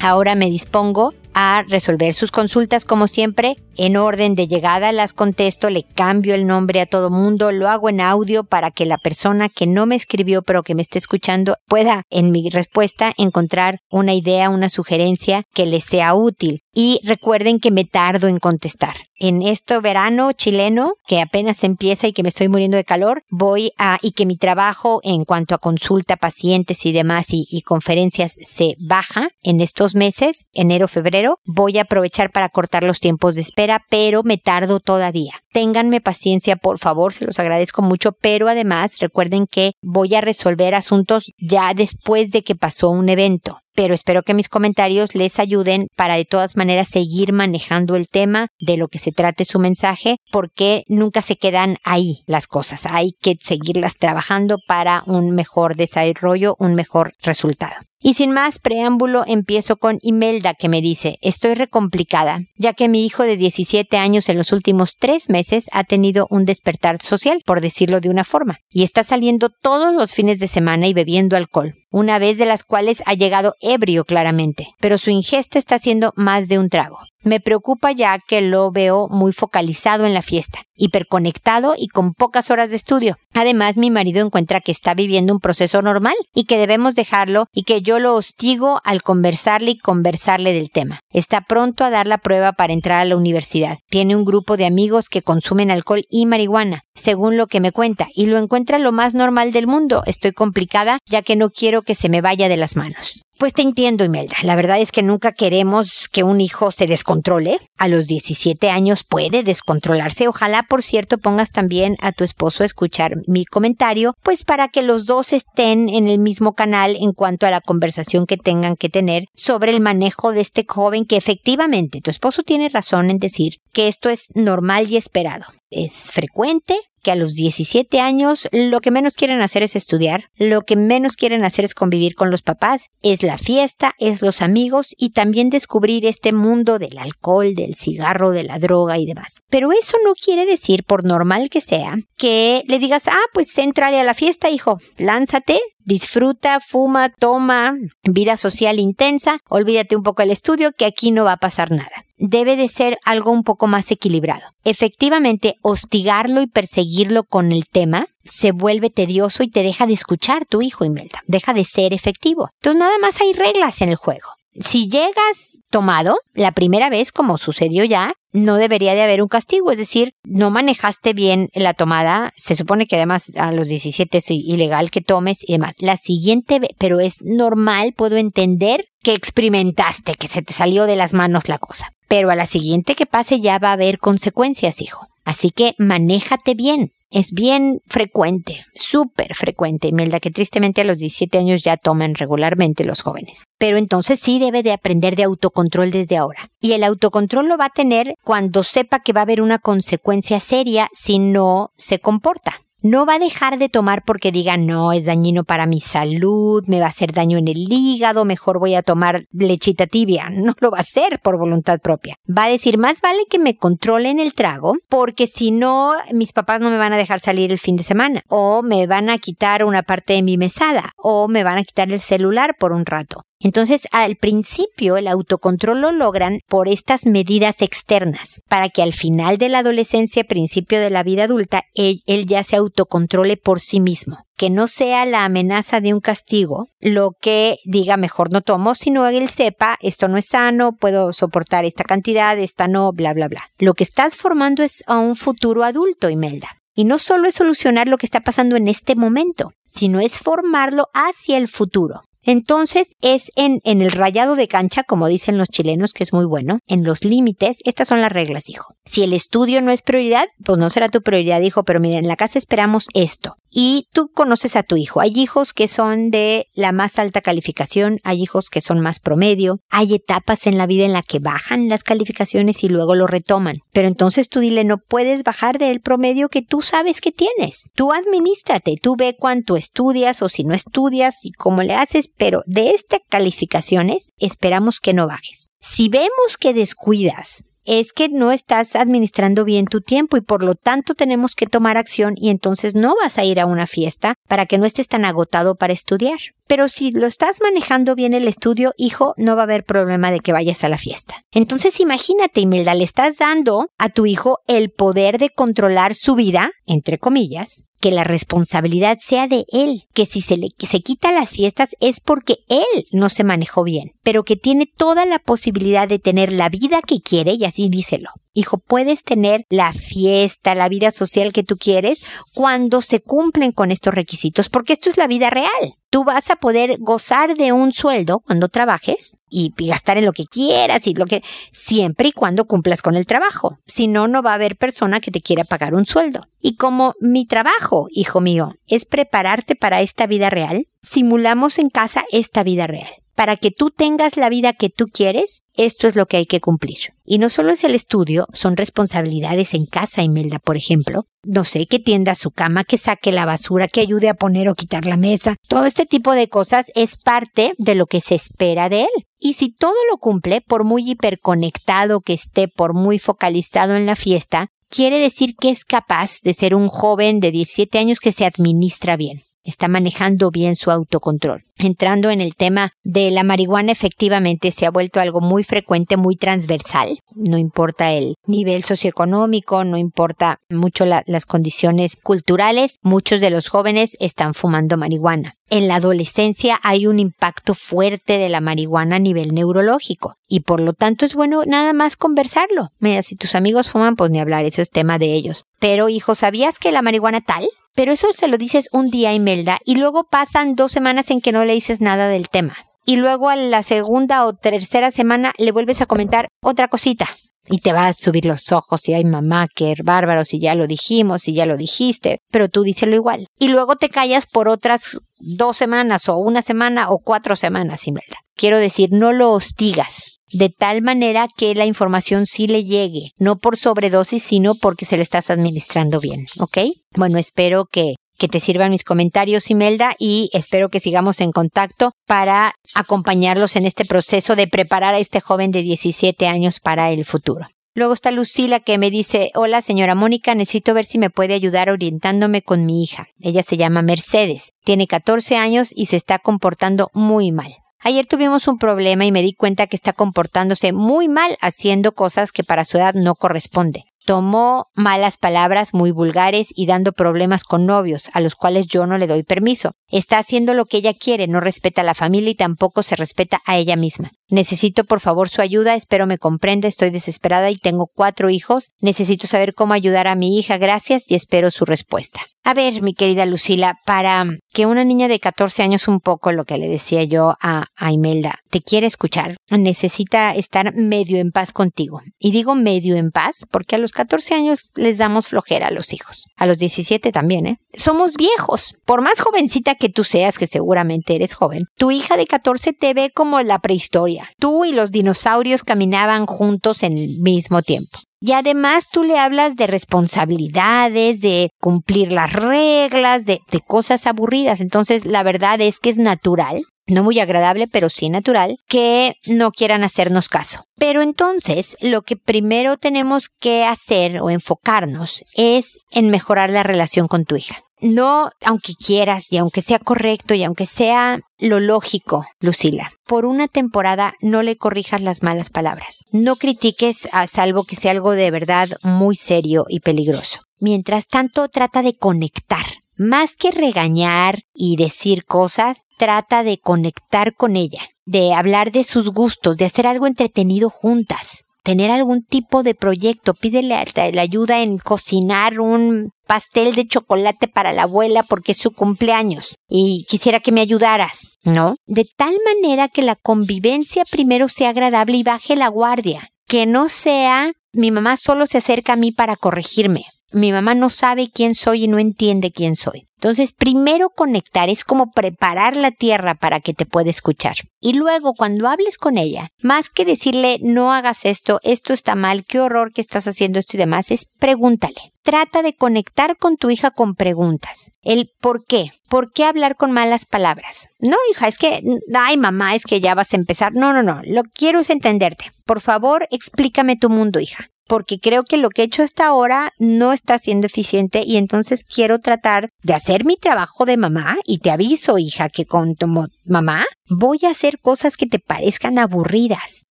Ahora 0.00 0.34
me 0.34 0.50
dispongo 0.50 1.14
a 1.38 1.64
resolver 1.68 2.14
sus 2.14 2.30
consultas 2.30 2.86
como 2.86 3.08
siempre. 3.08 3.56
En 3.76 3.98
orden 3.98 4.34
de 4.34 4.48
llegada 4.48 4.90
las 4.92 5.12
contesto, 5.12 5.68
le 5.68 5.82
cambio 5.82 6.34
el 6.34 6.46
nombre 6.46 6.80
a 6.80 6.86
todo 6.86 7.10
mundo, 7.10 7.52
lo 7.52 7.68
hago 7.68 7.90
en 7.90 8.00
audio 8.00 8.44
para 8.44 8.70
que 8.70 8.86
la 8.86 8.96
persona 8.96 9.50
que 9.50 9.66
no 9.66 9.84
me 9.84 9.96
escribió 9.96 10.40
pero 10.40 10.62
que 10.62 10.74
me 10.74 10.80
esté 10.80 10.96
escuchando 10.96 11.56
pueda 11.66 12.04
en 12.08 12.32
mi 12.32 12.48
respuesta 12.48 13.12
encontrar 13.18 13.80
una 13.90 14.14
idea, 14.14 14.48
una 14.48 14.70
sugerencia 14.70 15.42
que 15.52 15.66
le 15.66 15.82
sea 15.82 16.14
útil. 16.14 16.62
Y 16.72 17.00
recuerden 17.04 17.60
que 17.60 17.70
me 17.70 17.84
tardo 17.84 18.28
en 18.28 18.38
contestar. 18.38 18.96
En 19.18 19.40
este 19.40 19.78
verano 19.80 20.32
chileno, 20.32 20.94
que 21.06 21.22
apenas 21.22 21.64
empieza 21.64 22.06
y 22.06 22.12
que 22.12 22.22
me 22.22 22.28
estoy 22.28 22.48
muriendo 22.48 22.76
de 22.76 22.84
calor, 22.84 23.22
voy 23.30 23.72
a, 23.78 23.98
y 24.02 24.12
que 24.12 24.26
mi 24.26 24.36
trabajo 24.36 25.00
en 25.02 25.24
cuanto 25.24 25.54
a 25.54 25.58
consulta 25.58 26.16
pacientes 26.16 26.84
y 26.84 26.92
demás 26.92 27.26
y, 27.30 27.46
y 27.50 27.62
conferencias 27.62 28.36
se 28.40 28.74
baja 28.78 29.30
en 29.42 29.60
estos 29.60 29.94
meses, 29.94 30.44
enero, 30.52 30.86
febrero, 30.86 31.38
voy 31.46 31.78
a 31.78 31.82
aprovechar 31.82 32.30
para 32.30 32.50
cortar 32.50 32.84
los 32.84 33.00
tiempos 33.00 33.34
de 33.34 33.40
espera, 33.40 33.84
pero 33.88 34.22
me 34.22 34.36
tardo 34.36 34.80
todavía. 34.80 35.32
Ténganme 35.50 36.02
paciencia, 36.02 36.56
por 36.56 36.78
favor, 36.78 37.14
se 37.14 37.24
los 37.24 37.38
agradezco 37.38 37.80
mucho, 37.80 38.12
pero 38.12 38.48
además 38.48 38.98
recuerden 38.98 39.46
que 39.46 39.72
voy 39.80 40.14
a 40.14 40.20
resolver 40.20 40.74
asuntos 40.74 41.32
ya 41.38 41.72
después 41.74 42.32
de 42.32 42.44
que 42.44 42.54
pasó 42.54 42.90
un 42.90 43.08
evento 43.08 43.60
pero 43.76 43.94
espero 43.94 44.22
que 44.22 44.34
mis 44.34 44.48
comentarios 44.48 45.14
les 45.14 45.38
ayuden 45.38 45.88
para 45.94 46.16
de 46.16 46.24
todas 46.24 46.56
maneras 46.56 46.88
seguir 46.88 47.32
manejando 47.32 47.94
el 47.94 48.08
tema 48.08 48.48
de 48.58 48.76
lo 48.78 48.88
que 48.88 48.98
se 48.98 49.12
trate 49.12 49.44
su 49.44 49.60
mensaje, 49.60 50.16
porque 50.32 50.82
nunca 50.88 51.22
se 51.22 51.36
quedan 51.36 51.76
ahí 51.84 52.24
las 52.26 52.48
cosas. 52.48 52.86
Hay 52.86 53.12
que 53.20 53.36
seguirlas 53.40 53.96
trabajando 53.96 54.56
para 54.66 55.04
un 55.06 55.30
mejor 55.30 55.76
desarrollo, 55.76 56.56
un 56.58 56.74
mejor 56.74 57.12
resultado. 57.22 57.76
Y 57.98 58.14
sin 58.14 58.30
más 58.30 58.58
preámbulo, 58.58 59.24
empiezo 59.26 59.76
con 59.76 59.98
Imelda 60.02 60.54
que 60.54 60.68
me 60.68 60.82
dice, 60.82 61.16
estoy 61.22 61.54
recomplicada, 61.54 62.40
ya 62.56 62.74
que 62.74 62.88
mi 62.88 63.06
hijo 63.06 63.22
de 63.22 63.36
17 63.36 63.96
años 63.96 64.28
en 64.28 64.36
los 64.36 64.52
últimos 64.52 64.96
tres 64.98 65.30
meses 65.30 65.66
ha 65.72 65.84
tenido 65.84 66.26
un 66.30 66.44
despertar 66.44 67.00
social, 67.00 67.42
por 67.46 67.60
decirlo 67.60 68.00
de 68.00 68.10
una 68.10 68.24
forma, 68.24 68.58
y 68.70 68.82
está 68.82 69.02
saliendo 69.02 69.48
todos 69.48 69.94
los 69.94 70.12
fines 70.12 70.38
de 70.40 70.48
semana 70.48 70.86
y 70.86 70.94
bebiendo 70.94 71.36
alcohol, 71.36 71.74
una 71.90 72.18
vez 72.18 72.36
de 72.36 72.46
las 72.46 72.64
cuales 72.64 73.02
ha 73.06 73.14
llegado 73.14 73.54
ebrio 73.60 74.04
claramente, 74.04 74.68
pero 74.78 74.98
su 74.98 75.10
ingesta 75.10 75.58
está 75.58 75.78
siendo 75.78 76.12
más 76.16 76.48
de 76.48 76.58
un 76.58 76.68
trago. 76.68 76.98
Me 77.26 77.40
preocupa 77.40 77.90
ya 77.90 78.20
que 78.20 78.40
lo 78.40 78.70
veo 78.70 79.08
muy 79.08 79.32
focalizado 79.32 80.06
en 80.06 80.14
la 80.14 80.22
fiesta, 80.22 80.60
hiperconectado 80.76 81.74
y 81.76 81.88
con 81.88 82.12
pocas 82.12 82.52
horas 82.52 82.70
de 82.70 82.76
estudio. 82.76 83.16
Además, 83.34 83.76
mi 83.78 83.90
marido 83.90 84.24
encuentra 84.24 84.60
que 84.60 84.70
está 84.70 84.94
viviendo 84.94 85.32
un 85.32 85.40
proceso 85.40 85.82
normal 85.82 86.14
y 86.32 86.44
que 86.44 86.56
debemos 86.56 86.94
dejarlo 86.94 87.46
y 87.52 87.64
que 87.64 87.82
yo 87.82 87.98
lo 87.98 88.14
hostigo 88.14 88.78
al 88.84 89.02
conversarle 89.02 89.72
y 89.72 89.78
conversarle 89.78 90.52
del 90.52 90.70
tema. 90.70 91.00
Está 91.12 91.40
pronto 91.40 91.82
a 91.82 91.90
dar 91.90 92.06
la 92.06 92.18
prueba 92.18 92.52
para 92.52 92.72
entrar 92.72 93.00
a 93.00 93.04
la 93.04 93.16
universidad. 93.16 93.78
Tiene 93.90 94.14
un 94.14 94.24
grupo 94.24 94.56
de 94.56 94.66
amigos 94.66 95.08
que 95.08 95.22
consumen 95.22 95.72
alcohol 95.72 96.04
y 96.08 96.26
marihuana, 96.26 96.82
según 96.94 97.36
lo 97.36 97.48
que 97.48 97.58
me 97.58 97.72
cuenta, 97.72 98.06
y 98.14 98.26
lo 98.26 98.38
encuentra 98.38 98.78
lo 98.78 98.92
más 98.92 99.16
normal 99.16 99.50
del 99.50 99.66
mundo. 99.66 100.04
Estoy 100.06 100.30
complicada 100.30 100.98
ya 101.10 101.22
que 101.22 101.34
no 101.34 101.50
quiero 101.50 101.82
que 101.82 101.96
se 101.96 102.08
me 102.08 102.20
vaya 102.20 102.48
de 102.48 102.56
las 102.56 102.76
manos. 102.76 103.25
Pues 103.38 103.52
te 103.52 103.60
entiendo, 103.60 104.02
Imelda. 104.02 104.34
La 104.44 104.56
verdad 104.56 104.80
es 104.80 104.92
que 104.92 105.02
nunca 105.02 105.32
queremos 105.32 106.08
que 106.08 106.22
un 106.22 106.40
hijo 106.40 106.70
se 106.70 106.86
descontrole. 106.86 107.58
A 107.76 107.86
los 107.86 108.06
17 108.06 108.70
años 108.70 109.04
puede 109.04 109.42
descontrolarse. 109.42 110.26
Ojalá, 110.26 110.62
por 110.62 110.82
cierto, 110.82 111.18
pongas 111.18 111.50
también 111.50 111.96
a 112.00 112.12
tu 112.12 112.24
esposo 112.24 112.62
a 112.62 112.66
escuchar 112.66 113.16
mi 113.26 113.44
comentario, 113.44 114.16
pues 114.22 114.44
para 114.44 114.68
que 114.68 114.80
los 114.80 115.04
dos 115.04 115.34
estén 115.34 115.90
en 115.90 116.08
el 116.08 116.18
mismo 116.18 116.54
canal 116.54 116.96
en 116.98 117.12
cuanto 117.12 117.46
a 117.46 117.50
la 117.50 117.60
conversación 117.60 118.24
que 118.24 118.38
tengan 118.38 118.74
que 118.74 118.88
tener 118.88 119.26
sobre 119.34 119.72
el 119.72 119.82
manejo 119.82 120.32
de 120.32 120.40
este 120.40 120.64
joven 120.66 121.04
que 121.04 121.18
efectivamente 121.18 122.00
tu 122.00 122.10
esposo 122.10 122.42
tiene 122.42 122.70
razón 122.70 123.10
en 123.10 123.18
decir 123.18 123.60
que 123.72 123.88
esto 123.88 124.08
es 124.08 124.28
normal 124.34 124.90
y 124.90 124.96
esperado. 124.96 125.44
Es 125.68 126.10
frecuente, 126.10 126.78
que 127.06 127.12
a 127.12 127.14
los 127.14 127.34
17 127.34 128.00
años 128.00 128.48
lo 128.50 128.80
que 128.80 128.90
menos 128.90 129.14
quieren 129.14 129.40
hacer 129.40 129.62
es 129.62 129.76
estudiar, 129.76 130.24
lo 130.34 130.62
que 130.62 130.74
menos 130.74 131.14
quieren 131.14 131.44
hacer 131.44 131.64
es 131.64 131.72
convivir 131.72 132.16
con 132.16 132.32
los 132.32 132.42
papás, 132.42 132.88
es 133.00 133.22
la 133.22 133.38
fiesta, 133.38 133.94
es 134.00 134.22
los 134.22 134.42
amigos 134.42 134.92
y 134.98 135.10
también 135.10 135.48
descubrir 135.48 136.04
este 136.04 136.32
mundo 136.32 136.80
del 136.80 136.98
alcohol, 136.98 137.54
del 137.54 137.76
cigarro, 137.76 138.32
de 138.32 138.42
la 138.42 138.58
droga 138.58 138.98
y 138.98 139.06
demás. 139.06 139.42
Pero 139.48 139.70
eso 139.70 139.98
no 140.04 140.14
quiere 140.16 140.46
decir, 140.46 140.82
por 140.82 141.04
normal 141.04 141.48
que 141.48 141.60
sea, 141.60 141.96
que 142.16 142.64
le 142.66 142.80
digas, 142.80 143.06
ah, 143.06 143.26
pues 143.32 143.56
entrale 143.56 144.00
a 144.00 144.04
la 144.04 144.14
fiesta, 144.14 144.50
hijo, 144.50 144.78
lánzate, 144.96 145.60
disfruta, 145.86 146.60
fuma, 146.60 147.08
toma, 147.08 147.74
vida 148.02 148.36
social 148.36 148.78
intensa, 148.78 149.38
olvídate 149.48 149.96
un 149.96 150.02
poco 150.02 150.20
del 150.20 150.32
estudio, 150.32 150.72
que 150.76 150.84
aquí 150.84 151.12
no 151.12 151.24
va 151.24 151.32
a 151.32 151.36
pasar 151.38 151.70
nada 151.70 152.06
debe 152.18 152.56
de 152.56 152.68
ser 152.68 152.98
algo 153.04 153.30
un 153.30 153.42
poco 153.42 153.66
más 153.66 153.90
equilibrado. 153.90 154.42
Efectivamente, 154.64 155.56
hostigarlo 155.62 156.40
y 156.40 156.46
perseguirlo 156.46 157.24
con 157.24 157.52
el 157.52 157.66
tema 157.66 158.06
se 158.24 158.52
vuelve 158.52 158.90
tedioso 158.90 159.42
y 159.42 159.50
te 159.50 159.62
deja 159.62 159.86
de 159.86 159.94
escuchar 159.94 160.46
tu 160.46 160.62
hijo, 160.62 160.84
Imelda. 160.84 161.22
Deja 161.26 161.52
de 161.52 161.64
ser 161.64 161.92
efectivo. 161.92 162.48
Entonces 162.60 162.80
nada 162.80 162.98
más 162.98 163.20
hay 163.20 163.32
reglas 163.32 163.80
en 163.82 163.90
el 163.90 163.96
juego. 163.96 164.35
Si 164.60 164.88
llegas 164.88 165.62
tomado, 165.70 166.18
la 166.34 166.52
primera 166.52 166.88
vez, 166.88 167.12
como 167.12 167.38
sucedió 167.38 167.84
ya, 167.84 168.14
no 168.32 168.56
debería 168.56 168.94
de 168.94 169.02
haber 169.02 169.22
un 169.22 169.28
castigo, 169.28 169.70
es 169.70 169.78
decir, 169.78 170.14
no 170.24 170.50
manejaste 170.50 171.12
bien 171.12 171.48
la 171.54 171.74
tomada, 171.74 172.32
se 172.36 172.54
supone 172.56 172.86
que 172.86 172.96
además 172.96 173.32
a 173.36 173.52
los 173.52 173.68
17 173.68 174.18
es 174.18 174.30
ilegal 174.30 174.90
que 174.90 175.00
tomes 175.00 175.38
y 175.42 175.52
demás. 175.52 175.74
La 175.78 175.96
siguiente, 175.96 176.60
pero 176.78 177.00
es 177.00 177.22
normal, 177.22 177.94
puedo 177.96 178.16
entender 178.16 178.86
que 179.02 179.14
experimentaste, 179.14 180.14
que 180.14 180.28
se 180.28 180.42
te 180.42 180.52
salió 180.52 180.86
de 180.86 180.96
las 180.96 181.12
manos 181.12 181.48
la 181.48 181.58
cosa. 181.58 181.90
Pero 182.08 182.30
a 182.30 182.36
la 182.36 182.46
siguiente 182.46 182.94
que 182.94 183.06
pase 183.06 183.40
ya 183.40 183.58
va 183.58 183.70
a 183.70 183.72
haber 183.72 183.98
consecuencias, 183.98 184.80
hijo. 184.80 185.06
Así 185.24 185.50
que 185.50 185.74
manéjate 185.78 186.54
bien. 186.54 186.92
Es 187.10 187.30
bien 187.30 187.80
frecuente, 187.86 188.66
súper 188.74 189.34
frecuente, 189.34 189.86
Imelda, 189.88 190.18
que 190.18 190.32
tristemente 190.32 190.80
a 190.80 190.84
los 190.84 190.98
17 190.98 191.38
años 191.38 191.62
ya 191.62 191.76
toman 191.76 192.16
regularmente 192.16 192.84
los 192.84 193.00
jóvenes. 193.00 193.44
Pero 193.58 193.76
entonces 193.76 194.18
sí 194.18 194.38
debe 194.40 194.64
de 194.64 194.72
aprender 194.72 195.14
de 195.14 195.22
autocontrol 195.22 195.92
desde 195.92 196.16
ahora. 196.16 196.50
Y 196.60 196.72
el 196.72 196.82
autocontrol 196.82 197.46
lo 197.46 197.56
va 197.56 197.66
a 197.66 197.70
tener 197.70 198.14
cuando 198.24 198.64
sepa 198.64 199.00
que 199.00 199.12
va 199.12 199.20
a 199.20 199.22
haber 199.22 199.40
una 199.40 199.60
consecuencia 199.60 200.40
seria 200.40 200.88
si 200.92 201.20
no 201.20 201.70
se 201.76 202.00
comporta 202.00 202.56
no 202.82 203.06
va 203.06 203.14
a 203.14 203.18
dejar 203.18 203.58
de 203.58 203.68
tomar 203.68 204.02
porque 204.04 204.32
diga 204.32 204.56
no, 204.56 204.92
es 204.92 205.04
dañino 205.04 205.44
para 205.44 205.66
mi 205.66 205.80
salud, 205.80 206.64
me 206.66 206.78
va 206.78 206.86
a 206.86 206.90
hacer 206.90 207.12
daño 207.12 207.38
en 207.38 207.48
el 207.48 207.66
hígado, 207.70 208.24
mejor 208.24 208.58
voy 208.58 208.74
a 208.74 208.82
tomar 208.82 209.24
lechita 209.32 209.86
tibia. 209.86 210.30
No 210.46 210.54
lo 210.60 210.70
va 210.70 210.78
a 210.78 210.82
hacer 210.82 211.18
por 211.20 211.38
voluntad 211.38 211.80
propia. 211.80 212.16
Va 212.28 212.44
a 212.44 212.48
decir, 212.48 212.78
más 212.78 213.00
vale 213.00 213.24
que 213.28 213.40
me 213.40 213.56
controlen 213.56 214.20
el 214.20 214.32
trago 214.32 214.74
porque 214.88 215.26
si 215.26 215.50
no, 215.50 215.92
mis 216.12 216.32
papás 216.32 216.60
no 216.60 216.70
me 216.70 216.78
van 216.78 216.92
a 216.92 216.96
dejar 216.96 217.18
salir 217.18 217.50
el 217.50 217.58
fin 217.58 217.76
de 217.76 217.82
semana 217.82 218.22
o 218.28 218.62
me 218.62 218.86
van 218.86 219.10
a 219.10 219.18
quitar 219.18 219.64
una 219.64 219.82
parte 219.82 220.12
de 220.12 220.22
mi 220.22 220.36
mesada 220.36 220.92
o 220.98 221.26
me 221.26 221.42
van 221.42 221.58
a 221.58 221.64
quitar 221.64 221.90
el 221.90 222.00
celular 222.00 222.54
por 222.58 222.72
un 222.72 222.86
rato. 222.86 223.24
Entonces, 223.38 223.86
al 223.92 224.16
principio, 224.16 224.96
el 224.96 225.06
autocontrol 225.08 225.80
lo 225.80 225.92
logran 225.92 226.40
por 226.48 226.68
estas 226.68 227.04
medidas 227.04 227.60
externas, 227.60 228.40
para 228.48 228.70
que 228.70 228.82
al 228.82 228.94
final 228.94 229.36
de 229.36 229.50
la 229.50 229.58
adolescencia, 229.58 230.24
principio 230.24 230.80
de 230.80 230.90
la 230.90 231.02
vida 231.02 231.24
adulta, 231.24 231.64
él, 231.74 232.02
ya 232.26 232.42
se 232.42 232.56
autocontrole 232.66 233.36
por 233.36 233.60
sí 233.60 233.80
mismo. 233.80 234.18
Que 234.36 234.50
no 234.50 234.66
sea 234.68 235.06
la 235.06 235.24
amenaza 235.24 235.80
de 235.80 235.94
un 235.94 236.00
castigo 236.00 236.68
lo 236.80 237.12
que 237.20 237.56
diga 237.64 237.96
mejor 237.96 238.32
no 238.32 238.42
tomo, 238.42 238.74
sino 238.74 239.06
él 239.08 239.28
sepa 239.28 239.76
esto 239.80 240.08
no 240.08 240.18
es 240.18 240.26
sano, 240.26 240.72
puedo 240.72 241.12
soportar 241.12 241.64
esta 241.64 241.84
cantidad, 241.84 242.38
esta 242.38 242.68
no, 242.68 242.92
bla, 242.92 243.14
bla, 243.14 243.28
bla. 243.28 243.48
Lo 243.58 243.74
que 243.74 243.84
estás 243.84 244.16
formando 244.16 244.62
es 244.62 244.82
a 244.86 244.98
un 244.98 245.16
futuro 245.16 245.64
adulto, 245.64 246.10
Imelda. 246.10 246.48
Y 246.74 246.84
no 246.84 246.98
solo 246.98 247.26
es 247.26 247.34
solucionar 247.36 247.88
lo 247.88 247.96
que 247.96 248.04
está 248.04 248.20
pasando 248.20 248.54
en 248.56 248.68
este 248.68 248.96
momento, 248.96 249.52
sino 249.64 249.98
es 250.00 250.18
formarlo 250.18 250.88
hacia 250.92 251.38
el 251.38 251.48
futuro. 251.48 252.02
Entonces 252.26 252.88
es 253.00 253.30
en, 253.36 253.60
en 253.64 253.80
el 253.80 253.92
rayado 253.92 254.34
de 254.34 254.48
cancha, 254.48 254.82
como 254.82 255.06
dicen 255.06 255.38
los 255.38 255.48
chilenos, 255.48 255.92
que 255.92 256.02
es 256.02 256.12
muy 256.12 256.26
bueno, 256.26 256.58
en 256.66 256.84
los 256.84 257.04
límites, 257.04 257.58
estas 257.64 257.88
son 257.88 258.00
las 258.00 258.12
reglas, 258.12 258.48
hijo. 258.48 258.74
Si 258.84 259.04
el 259.04 259.12
estudio 259.12 259.62
no 259.62 259.70
es 259.70 259.82
prioridad, 259.82 260.26
pues 260.44 260.58
no 260.58 260.68
será 260.68 260.88
tu 260.88 261.02
prioridad, 261.02 261.40
hijo, 261.40 261.62
pero 261.62 261.80
miren, 261.80 262.00
en 262.00 262.08
la 262.08 262.16
casa 262.16 262.38
esperamos 262.38 262.88
esto. 262.94 263.36
Y 263.50 263.88
tú 263.92 264.08
conoces 264.08 264.56
a 264.56 264.62
tu 264.62 264.76
hijo. 264.76 265.00
Hay 265.00 265.12
hijos 265.14 265.52
que 265.52 265.68
son 265.68 266.10
de 266.10 266.46
la 266.54 266.72
más 266.72 266.98
alta 266.98 267.20
calificación, 267.20 268.00
hay 268.04 268.22
hijos 268.22 268.50
que 268.50 268.60
son 268.60 268.80
más 268.80 269.00
promedio, 269.00 269.60
hay 269.70 269.94
etapas 269.94 270.46
en 270.46 270.58
la 270.58 270.66
vida 270.66 270.84
en 270.84 270.92
la 270.92 271.02
que 271.02 271.18
bajan 271.18 271.68
las 271.68 271.82
calificaciones 271.82 272.62
y 272.64 272.68
luego 272.68 272.94
lo 272.94 273.06
retoman. 273.06 273.58
Pero 273.72 273.88
entonces 273.88 274.28
tú 274.28 274.40
dile, 274.40 274.64
no 274.64 274.78
puedes 274.78 275.22
bajar 275.22 275.58
del 275.58 275.80
promedio 275.80 276.28
que 276.28 276.42
tú 276.42 276.60
sabes 276.60 277.00
que 277.00 277.12
tienes. 277.12 277.64
Tú 277.74 277.92
administrate, 277.92 278.76
tú 278.80 278.96
ve 278.96 279.16
cuánto 279.18 279.56
estudias 279.56 280.22
o 280.22 280.28
si 280.28 280.44
no 280.44 280.54
estudias 280.54 281.24
y 281.24 281.32
cómo 281.32 281.62
le 281.62 281.74
haces, 281.74 282.10
pero 282.16 282.42
de 282.46 282.72
estas 282.72 283.00
calificaciones 283.08 284.10
esperamos 284.18 284.80
que 284.80 284.94
no 284.94 285.06
bajes. 285.06 285.48
Si 285.60 285.88
vemos 285.88 286.36
que 286.38 286.52
descuidas 286.52 287.45
es 287.66 287.92
que 287.92 288.08
no 288.08 288.32
estás 288.32 288.76
administrando 288.76 289.44
bien 289.44 289.66
tu 289.66 289.80
tiempo 289.80 290.16
y 290.16 290.20
por 290.20 290.42
lo 290.42 290.54
tanto 290.54 290.94
tenemos 290.94 291.34
que 291.34 291.46
tomar 291.46 291.76
acción 291.76 292.14
y 292.16 292.30
entonces 292.30 292.74
no 292.74 292.94
vas 293.00 293.18
a 293.18 293.24
ir 293.24 293.40
a 293.40 293.46
una 293.46 293.66
fiesta 293.66 294.14
para 294.28 294.46
que 294.46 294.58
no 294.58 294.64
estés 294.64 294.88
tan 294.88 295.04
agotado 295.04 295.56
para 295.56 295.72
estudiar. 295.72 296.18
Pero 296.46 296.68
si 296.68 296.92
lo 296.92 297.06
estás 297.06 297.38
manejando 297.42 297.94
bien 297.96 298.14
el 298.14 298.28
estudio, 298.28 298.72
hijo, 298.76 299.14
no 299.16 299.34
va 299.34 299.42
a 299.42 299.44
haber 299.44 299.64
problema 299.64 300.12
de 300.12 300.20
que 300.20 300.32
vayas 300.32 300.62
a 300.62 300.68
la 300.68 300.78
fiesta. 300.78 301.24
Entonces 301.32 301.80
imagínate, 301.80 302.40
Imelda, 302.40 302.74
le 302.74 302.84
estás 302.84 303.16
dando 303.16 303.68
a 303.78 303.88
tu 303.88 304.06
hijo 304.06 304.38
el 304.46 304.70
poder 304.70 305.18
de 305.18 305.30
controlar 305.30 305.94
su 305.94 306.14
vida, 306.14 306.52
entre 306.66 306.98
comillas, 306.98 307.65
que 307.80 307.90
la 307.90 308.04
responsabilidad 308.04 308.98
sea 309.00 309.28
de 309.28 309.44
él, 309.52 309.84
que 309.92 310.06
si 310.06 310.20
se 310.20 310.36
le 310.36 310.48
se 310.58 310.80
quita 310.80 311.12
las 311.12 311.30
fiestas 311.30 311.76
es 311.80 312.00
porque 312.00 312.38
él 312.48 312.86
no 312.92 313.08
se 313.08 313.24
manejó 313.24 313.64
bien, 313.64 313.92
pero 314.02 314.24
que 314.24 314.36
tiene 314.36 314.66
toda 314.66 315.06
la 315.06 315.18
posibilidad 315.18 315.88
de 315.88 315.98
tener 315.98 316.32
la 316.32 316.48
vida 316.48 316.80
que 316.82 317.00
quiere 317.00 317.32
y 317.34 317.44
así 317.44 317.68
díselo. 317.68 318.10
Hijo, 318.32 318.58
puedes 318.58 319.02
tener 319.02 319.46
la 319.48 319.72
fiesta, 319.72 320.54
la 320.54 320.68
vida 320.68 320.90
social 320.90 321.32
que 321.32 321.42
tú 321.42 321.56
quieres 321.56 322.04
cuando 322.34 322.82
se 322.82 323.00
cumplen 323.00 323.52
con 323.52 323.70
estos 323.70 323.94
requisitos, 323.94 324.50
porque 324.50 324.74
esto 324.74 324.90
es 324.90 324.98
la 324.98 325.06
vida 325.06 325.30
real. 325.30 325.76
Tú 325.90 326.04
vas 326.04 326.30
a 326.30 326.36
poder 326.36 326.76
gozar 326.80 327.36
de 327.36 327.52
un 327.52 327.72
sueldo 327.72 328.20
cuando 328.20 328.48
trabajes 328.48 329.18
y 329.30 329.52
gastar 329.56 329.98
en 329.98 330.06
lo 330.06 330.12
que 330.12 330.24
quieras 330.24 330.86
y 330.86 330.94
lo 330.94 331.06
que 331.06 331.22
siempre 331.52 332.08
y 332.08 332.12
cuando 332.12 332.46
cumplas 332.46 332.82
con 332.82 332.96
el 332.96 333.06
trabajo. 333.06 333.58
Si 333.66 333.86
no, 333.86 334.08
no 334.08 334.22
va 334.22 334.32
a 334.32 334.34
haber 334.34 334.56
persona 334.56 335.00
que 335.00 335.10
te 335.10 335.20
quiera 335.20 335.44
pagar 335.44 335.74
un 335.74 335.84
sueldo. 335.84 336.26
Y 336.40 336.56
como 336.56 336.94
mi 337.00 337.26
trabajo, 337.26 337.88
hijo 337.90 338.20
mío, 338.20 338.56
es 338.68 338.84
prepararte 338.84 339.56
para 339.56 339.80
esta 339.80 340.06
vida 340.06 340.30
real, 340.30 340.68
simulamos 340.86 341.58
en 341.58 341.68
casa 341.68 342.04
esta 342.10 342.42
vida 342.42 342.66
real 342.66 342.90
para 343.16 343.36
que 343.36 343.50
tú 343.50 343.70
tengas 343.70 344.16
la 344.16 344.28
vida 344.28 344.52
que 344.52 344.68
tú 344.68 344.86
quieres, 344.86 345.42
esto 345.54 345.88
es 345.88 345.96
lo 345.96 346.06
que 346.06 346.18
hay 346.18 346.26
que 346.26 346.40
cumplir. 346.40 346.92
Y 347.04 347.18
no 347.18 347.30
solo 347.30 347.50
es 347.50 347.64
el 347.64 347.74
estudio, 347.74 348.28
son 348.32 348.56
responsabilidades 348.56 349.54
en 349.54 349.64
casa, 349.64 350.02
Imelda, 350.02 350.38
por 350.38 350.56
ejemplo. 350.56 351.06
No 351.24 351.42
sé, 351.42 351.66
que 351.66 351.78
tienda 351.78 352.14
su 352.14 352.30
cama, 352.30 352.62
que 352.62 352.76
saque 352.76 353.12
la 353.12 353.24
basura, 353.24 353.68
que 353.68 353.80
ayude 353.80 354.10
a 354.10 354.14
poner 354.14 354.48
o 354.48 354.54
quitar 354.54 354.86
la 354.86 354.98
mesa. 354.98 355.36
Todo 355.48 355.64
este 355.64 355.86
tipo 355.86 356.12
de 356.12 356.28
cosas 356.28 356.70
es 356.74 356.96
parte 356.96 357.54
de 357.56 357.74
lo 357.74 357.86
que 357.86 358.02
se 358.02 358.14
espera 358.14 358.68
de 358.68 358.82
él. 358.82 359.06
Y 359.18 359.32
si 359.32 359.50
todo 359.50 359.74
lo 359.90 359.96
cumple, 359.96 360.42
por 360.42 360.64
muy 360.64 360.88
hiperconectado 360.88 362.02
que 362.02 362.12
esté, 362.12 362.48
por 362.48 362.74
muy 362.74 362.98
focalizado 362.98 363.76
en 363.76 363.86
la 363.86 363.96
fiesta, 363.96 364.48
quiere 364.68 364.98
decir 364.98 365.34
que 365.40 365.50
es 365.50 365.64
capaz 365.64 366.20
de 366.22 366.34
ser 366.34 366.54
un 366.54 366.68
joven 366.68 367.20
de 367.20 367.30
17 367.30 367.78
años 367.78 367.98
que 367.98 368.12
se 368.12 368.26
administra 368.26 368.96
bien 368.96 369.22
está 369.46 369.68
manejando 369.68 370.30
bien 370.30 370.56
su 370.56 370.70
autocontrol. 370.70 371.44
Entrando 371.58 372.10
en 372.10 372.20
el 372.20 372.34
tema 372.34 372.72
de 372.82 373.10
la 373.10 373.22
marihuana, 373.22 373.72
efectivamente 373.72 374.50
se 374.50 374.66
ha 374.66 374.70
vuelto 374.70 375.00
algo 375.00 375.22
muy 375.22 375.42
frecuente, 375.42 375.96
muy 375.96 376.16
transversal. 376.16 376.98
No 377.14 377.38
importa 377.38 377.92
el 377.92 378.16
nivel 378.26 378.62
socioeconómico, 378.62 379.64
no 379.64 379.78
importa 379.78 380.38
mucho 380.50 380.84
las 380.84 381.24
condiciones 381.24 381.96
culturales, 381.96 382.76
muchos 382.82 383.22
de 383.22 383.30
los 383.30 383.48
jóvenes 383.48 383.96
están 384.00 384.34
fumando 384.34 384.76
marihuana. 384.76 385.36
En 385.48 385.68
la 385.68 385.76
adolescencia 385.76 386.58
hay 386.62 386.86
un 386.86 386.98
impacto 386.98 387.54
fuerte 387.54 388.18
de 388.18 388.28
la 388.28 388.40
marihuana 388.40 388.96
a 388.96 388.98
nivel 388.98 389.32
neurológico 389.32 390.16
y 390.28 390.40
por 390.40 390.60
lo 390.60 390.72
tanto 390.72 391.06
es 391.06 391.14
bueno 391.14 391.44
nada 391.46 391.72
más 391.72 391.96
conversarlo. 391.96 392.70
Mira, 392.80 393.02
si 393.02 393.14
tus 393.14 393.34
amigos 393.34 393.70
fuman, 393.70 393.96
pues 393.96 394.10
ni 394.10 394.18
hablar, 394.18 394.44
eso 394.44 394.60
es 394.60 394.70
tema 394.70 394.98
de 394.98 395.14
ellos. 395.14 395.44
Pero 395.60 395.88
hijo, 395.88 396.14
¿sabías 396.16 396.58
que 396.58 396.72
la 396.72 396.82
marihuana 396.82 397.20
tal 397.20 397.48
pero 397.76 397.92
eso 397.92 398.12
se 398.12 398.26
lo 398.26 398.38
dices 398.38 398.68
un 398.72 398.90
día, 398.90 399.12
Imelda, 399.12 399.60
y 399.64 399.76
luego 399.76 400.04
pasan 400.10 400.56
dos 400.56 400.72
semanas 400.72 401.10
en 401.10 401.20
que 401.20 401.30
no 401.30 401.44
le 401.44 401.52
dices 401.52 401.80
nada 401.80 402.08
del 402.08 402.30
tema. 402.30 402.56
Y 402.86 402.96
luego 402.96 403.28
a 403.28 403.36
la 403.36 403.62
segunda 403.62 404.24
o 404.24 404.32
tercera 404.32 404.90
semana 404.90 405.32
le 405.38 405.52
vuelves 405.52 405.82
a 405.82 405.86
comentar 405.86 406.28
otra 406.42 406.68
cosita. 406.68 407.08
Y 407.48 407.58
te 407.58 407.72
va 407.72 407.86
a 407.86 407.94
subir 407.94 408.24
los 408.24 408.50
ojos 408.50 408.88
y 408.88 408.94
ay 408.94 409.04
mamá, 409.04 409.46
qué 409.54 409.74
bárbaro, 409.84 410.24
si 410.24 410.40
ya 410.40 410.54
lo 410.54 410.66
dijimos, 410.66 411.22
si 411.22 411.34
ya 411.34 411.46
lo 411.46 411.56
dijiste, 411.56 412.18
pero 412.32 412.48
tú 412.48 412.62
díselo 412.62 412.96
igual. 412.96 413.28
Y 413.38 413.48
luego 413.48 413.76
te 413.76 413.88
callas 413.88 414.26
por 414.26 414.48
otras 414.48 414.98
dos 415.18 415.56
semanas 415.56 416.08
o 416.08 416.16
una 416.16 416.42
semana 416.42 416.88
o 416.90 416.98
cuatro 416.98 417.36
semanas, 417.36 417.86
Imelda. 417.86 418.16
Quiero 418.34 418.58
decir, 418.58 418.88
no 418.90 419.12
lo 419.12 419.32
hostigas 419.32 420.15
de 420.32 420.48
tal 420.48 420.82
manera 420.82 421.28
que 421.34 421.54
la 421.54 421.66
información 421.66 422.26
sí 422.26 422.46
le 422.46 422.64
llegue, 422.64 423.10
no 423.18 423.36
por 423.36 423.56
sobredosis, 423.56 424.22
sino 424.22 424.54
porque 424.54 424.84
se 424.84 424.96
le 424.96 425.02
estás 425.02 425.30
administrando 425.30 426.00
bien, 426.00 426.26
¿ok? 426.38 426.58
Bueno, 426.94 427.18
espero 427.18 427.66
que 427.66 427.94
que 428.18 428.28
te 428.28 428.40
sirvan 428.40 428.70
mis 428.70 428.84
comentarios, 428.84 429.50
Imelda, 429.50 429.94
y 429.98 430.30
espero 430.32 430.68
que 430.68 430.80
sigamos 430.80 431.20
en 431.20 431.32
contacto 431.32 431.92
para 432.06 432.54
acompañarlos 432.74 433.56
en 433.56 433.66
este 433.66 433.84
proceso 433.84 434.36
de 434.36 434.46
preparar 434.46 434.94
a 434.94 434.98
este 434.98 435.20
joven 435.20 435.50
de 435.50 435.62
17 435.62 436.26
años 436.26 436.60
para 436.60 436.90
el 436.90 437.04
futuro. 437.04 437.46
Luego 437.74 437.92
está 437.92 438.10
Lucila 438.10 438.60
que 438.60 438.78
me 438.78 438.90
dice, 438.90 439.30
hola 439.34 439.60
señora 439.60 439.94
Mónica, 439.94 440.34
necesito 440.34 440.72
ver 440.72 440.86
si 440.86 440.98
me 440.98 441.10
puede 441.10 441.34
ayudar 441.34 441.68
orientándome 441.68 442.40
con 442.40 442.64
mi 442.64 442.82
hija. 442.82 443.08
Ella 443.20 443.42
se 443.42 443.58
llama 443.58 443.82
Mercedes, 443.82 444.52
tiene 444.64 444.86
14 444.86 445.36
años 445.36 445.72
y 445.74 445.86
se 445.86 445.96
está 445.96 446.18
comportando 446.18 446.88
muy 446.94 447.32
mal. 447.32 447.54
Ayer 447.86 448.04
tuvimos 448.04 448.48
un 448.48 448.58
problema 448.58 449.04
y 449.04 449.12
me 449.12 449.22
di 449.22 449.32
cuenta 449.32 449.68
que 449.68 449.76
está 449.76 449.92
comportándose 449.92 450.72
muy 450.72 451.06
mal 451.06 451.36
haciendo 451.40 451.92
cosas 451.92 452.32
que 452.32 452.42
para 452.42 452.64
su 452.64 452.78
edad 452.78 452.94
no 452.94 453.14
corresponde 453.14 453.84
tomó 454.06 454.68
malas 454.74 455.18
palabras 455.18 455.74
muy 455.74 455.90
vulgares 455.90 456.50
y 456.54 456.66
dando 456.66 456.92
problemas 456.92 457.42
con 457.42 457.66
novios, 457.66 458.08
a 458.14 458.20
los 458.20 458.36
cuales 458.36 458.66
yo 458.68 458.86
no 458.86 458.96
le 458.96 459.08
doy 459.08 459.24
permiso. 459.24 459.72
Está 459.90 460.18
haciendo 460.18 460.54
lo 460.54 460.64
que 460.64 460.78
ella 460.78 460.94
quiere, 460.94 461.26
no 461.26 461.40
respeta 461.40 461.82
a 461.82 461.84
la 461.84 461.94
familia 461.94 462.30
y 462.30 462.36
tampoco 462.36 462.82
se 462.82 462.96
respeta 462.96 463.42
a 463.44 463.56
ella 463.56 463.76
misma. 463.76 464.12
Necesito 464.28 464.84
por 464.84 465.00
favor 465.00 465.28
su 465.28 465.42
ayuda, 465.42 465.74
espero 465.74 466.06
me 466.06 466.18
comprenda, 466.18 466.68
estoy 466.68 466.90
desesperada 466.90 467.50
y 467.50 467.56
tengo 467.56 467.90
cuatro 467.92 468.30
hijos. 468.30 468.72
Necesito 468.80 469.26
saber 469.26 469.54
cómo 469.54 469.74
ayudar 469.74 470.06
a 470.06 470.14
mi 470.14 470.38
hija, 470.38 470.56
gracias 470.56 471.04
y 471.08 471.16
espero 471.16 471.50
su 471.50 471.64
respuesta. 471.64 472.20
A 472.48 472.54
ver, 472.54 472.80
mi 472.80 472.94
querida 472.94 473.26
Lucila, 473.26 473.76
para 473.84 474.24
que 474.52 474.66
una 474.66 474.84
niña 474.84 475.08
de 475.08 475.18
14 475.18 475.64
años, 475.64 475.88
un 475.88 475.98
poco 475.98 476.30
lo 476.30 476.44
que 476.44 476.58
le 476.58 476.68
decía 476.68 477.02
yo 477.02 477.34
a, 477.40 477.66
Imelda, 477.90 478.36
te 478.50 478.60
quiere 478.60 478.86
escuchar, 478.86 479.36
necesita 479.50 480.32
estar 480.32 480.72
medio 480.76 481.18
en 481.18 481.32
paz 481.32 481.52
contigo. 481.52 482.02
Y 482.20 482.30
digo 482.30 482.54
medio 482.54 482.94
en 482.94 483.10
paz 483.10 483.46
porque 483.50 483.74
a 483.74 483.78
los 483.78 483.90
14 483.90 484.34
años 484.34 484.70
les 484.76 484.98
damos 484.98 485.26
flojera 485.26 485.66
a 485.66 485.70
los 485.72 485.92
hijos. 485.92 486.26
A 486.36 486.46
los 486.46 486.58
17 486.58 487.10
también, 487.10 487.46
¿eh? 487.46 487.56
Somos 487.74 488.14
viejos. 488.14 488.74
Por 488.84 489.02
más 489.02 489.18
jovencita 489.18 489.74
que 489.74 489.88
tú 489.88 490.04
seas, 490.04 490.38
que 490.38 490.46
seguramente 490.46 491.16
eres 491.16 491.34
joven, 491.34 491.64
tu 491.76 491.90
hija 491.90 492.16
de 492.16 492.26
14 492.26 492.72
te 492.74 492.94
ve 492.94 493.10
como 493.12 493.42
la 493.42 493.58
prehistoria. 493.58 494.30
Tú 494.38 494.64
y 494.64 494.70
los 494.70 494.92
dinosaurios 494.92 495.64
caminaban 495.64 496.26
juntos 496.26 496.84
en 496.84 496.96
el 496.96 497.18
mismo 497.18 497.62
tiempo. 497.62 497.98
Y 498.20 498.32
además 498.32 498.86
tú 498.90 499.02
le 499.02 499.18
hablas 499.18 499.56
de 499.56 499.66
responsabilidades, 499.66 501.20
de 501.20 501.50
cumplir 501.60 502.12
las 502.12 502.32
reglas, 502.32 503.24
de, 503.26 503.40
de, 503.50 503.60
cosas 503.60 504.06
aburridas. 504.06 504.60
Entonces 504.60 505.04
la 505.04 505.22
verdad 505.22 505.60
es 505.60 505.78
que 505.80 505.90
es 505.90 505.98
natural 505.98 506.64
no 506.86 507.02
muy 507.02 507.18
agradable, 507.20 507.66
pero 507.66 507.88
sí 507.90 508.10
natural, 508.10 508.58
que 508.68 509.14
no 509.26 509.50
quieran 509.50 509.84
hacernos 509.84 510.28
caso. 510.28 510.64
Pero 510.76 511.02
entonces, 511.02 511.76
lo 511.80 512.02
que 512.02 512.16
primero 512.16 512.76
tenemos 512.76 513.28
que 513.28 513.64
hacer 513.64 514.20
o 514.20 514.30
enfocarnos 514.30 515.24
es 515.34 515.78
en 515.90 516.10
mejorar 516.10 516.50
la 516.50 516.62
relación 516.62 517.08
con 517.08 517.24
tu 517.24 517.36
hija. 517.36 517.65
No, 517.80 518.30
aunque 518.44 518.72
quieras 518.74 519.30
y 519.30 519.36
aunque 519.36 519.60
sea 519.60 519.78
correcto 519.78 520.34
y 520.34 520.44
aunque 520.44 520.66
sea 520.66 521.20
lo 521.38 521.60
lógico, 521.60 522.26
Lucila. 522.40 522.90
Por 523.06 523.26
una 523.26 523.48
temporada 523.48 524.14
no 524.20 524.42
le 524.42 524.56
corrijas 524.56 525.02
las 525.02 525.22
malas 525.22 525.50
palabras. 525.50 526.04
No 526.10 526.36
critiques 526.36 527.08
a 527.12 527.26
salvo 527.26 527.64
que 527.64 527.76
sea 527.76 527.90
algo 527.90 528.12
de 528.12 528.30
verdad 528.30 528.68
muy 528.82 529.16
serio 529.16 529.66
y 529.68 529.80
peligroso. 529.80 530.40
Mientras 530.58 531.06
tanto, 531.06 531.48
trata 531.48 531.82
de 531.82 531.94
conectar. 531.94 532.64
Más 532.96 533.36
que 533.36 533.50
regañar 533.50 534.40
y 534.54 534.76
decir 534.76 535.26
cosas, 535.26 535.82
trata 535.98 536.42
de 536.42 536.58
conectar 536.58 537.34
con 537.34 537.56
ella, 537.56 537.82
de 538.06 538.32
hablar 538.32 538.72
de 538.72 538.84
sus 538.84 539.10
gustos, 539.10 539.58
de 539.58 539.66
hacer 539.66 539.86
algo 539.86 540.06
entretenido 540.06 540.70
juntas 540.70 541.45
tener 541.66 541.90
algún 541.90 542.22
tipo 542.22 542.62
de 542.62 542.76
proyecto, 542.76 543.34
pídele 543.34 543.74
la 544.12 544.22
ayuda 544.22 544.62
en 544.62 544.78
cocinar 544.78 545.58
un 545.58 546.12
pastel 546.24 546.76
de 546.76 546.86
chocolate 546.86 547.48
para 547.48 547.72
la 547.72 547.82
abuela 547.82 548.22
porque 548.22 548.52
es 548.52 548.58
su 548.58 548.70
cumpleaños 548.70 549.56
y 549.68 550.06
quisiera 550.08 550.38
que 550.38 550.52
me 550.52 550.60
ayudaras, 550.60 551.38
¿no? 551.42 551.74
De 551.86 552.06
tal 552.16 552.36
manera 552.44 552.86
que 552.86 553.02
la 553.02 553.16
convivencia 553.16 554.04
primero 554.08 554.48
sea 554.48 554.68
agradable 554.68 555.16
y 555.16 555.24
baje 555.24 555.56
la 555.56 555.66
guardia, 555.66 556.28
que 556.46 556.66
no 556.66 556.88
sea 556.88 557.50
mi 557.72 557.90
mamá 557.90 558.16
solo 558.16 558.46
se 558.46 558.58
acerca 558.58 558.92
a 558.92 558.96
mí 558.96 559.10
para 559.10 559.34
corregirme, 559.34 560.04
mi 560.32 560.52
mamá 560.52 560.74
no 560.74 560.90
sabe 560.90 561.30
quién 561.30 561.54
soy 561.54 561.84
y 561.84 561.88
no 561.88 561.98
entiende 561.98 562.50
quién 562.50 562.76
soy. 562.76 563.06
Entonces, 563.16 563.52
primero 563.52 564.10
conectar 564.10 564.68
es 564.68 564.84
como 564.84 565.10
preparar 565.10 565.74
la 565.74 565.90
tierra 565.90 566.34
para 566.34 566.60
que 566.60 566.74
te 566.74 566.84
pueda 566.84 567.10
escuchar. 567.10 567.56
Y 567.80 567.94
luego, 567.94 568.34
cuando 568.34 568.68
hables 568.68 568.98
con 568.98 569.16
ella, 569.16 569.48
más 569.62 569.88
que 569.88 570.04
decirle, 570.04 570.58
no 570.60 570.92
hagas 570.92 571.24
esto, 571.24 571.58
esto 571.62 571.94
está 571.94 572.14
mal, 572.14 572.44
qué 572.44 572.60
horror 572.60 572.92
que 572.92 573.00
estás 573.00 573.26
haciendo 573.26 573.58
esto 573.58 573.76
y 573.76 573.78
demás, 573.78 574.10
es 574.10 574.26
pregúntale. 574.38 575.12
Trata 575.22 575.62
de 575.62 575.74
conectar 575.74 576.36
con 576.36 576.56
tu 576.56 576.68
hija 576.68 576.90
con 576.90 577.14
preguntas. 577.14 577.90
El 578.02 578.30
por 578.40 578.66
qué. 578.66 578.90
¿Por 579.08 579.32
qué 579.32 579.44
hablar 579.44 579.76
con 579.76 579.92
malas 579.92 580.26
palabras? 580.26 580.88
No, 581.00 581.16
hija, 581.30 581.48
es 581.48 581.56
que, 581.56 581.80
ay, 582.14 582.36
mamá, 582.36 582.74
es 582.74 582.84
que 582.84 583.00
ya 583.00 583.14
vas 583.14 583.32
a 583.32 583.36
empezar. 583.36 583.72
No, 583.72 583.94
no, 583.94 584.02
no. 584.02 584.20
Lo 584.24 584.42
quiero 584.42 584.80
es 584.80 584.90
entenderte. 584.90 585.52
Por 585.64 585.80
favor, 585.80 586.28
explícame 586.30 586.96
tu 586.96 587.08
mundo, 587.08 587.40
hija 587.40 587.70
porque 587.86 588.18
creo 588.18 588.44
que 588.44 588.56
lo 588.56 588.70
que 588.70 588.82
he 588.82 588.86
hecho 588.86 589.02
hasta 589.02 589.26
ahora 589.26 589.72
no 589.78 590.12
está 590.12 590.38
siendo 590.38 590.66
eficiente 590.66 591.22
y 591.24 591.36
entonces 591.36 591.84
quiero 591.84 592.18
tratar 592.18 592.70
de 592.82 592.94
hacer 592.94 593.24
mi 593.24 593.36
trabajo 593.36 593.84
de 593.84 593.96
mamá 593.96 594.36
y 594.44 594.58
te 594.58 594.70
aviso, 594.70 595.18
hija, 595.18 595.48
que 595.48 595.66
con 595.66 595.94
tu 595.94 596.06
mamá 596.44 596.84
voy 597.08 597.38
a 597.44 597.50
hacer 597.50 597.78
cosas 597.80 598.16
que 598.16 598.26
te 598.26 598.38
parezcan 598.38 598.98
aburridas 598.98 599.85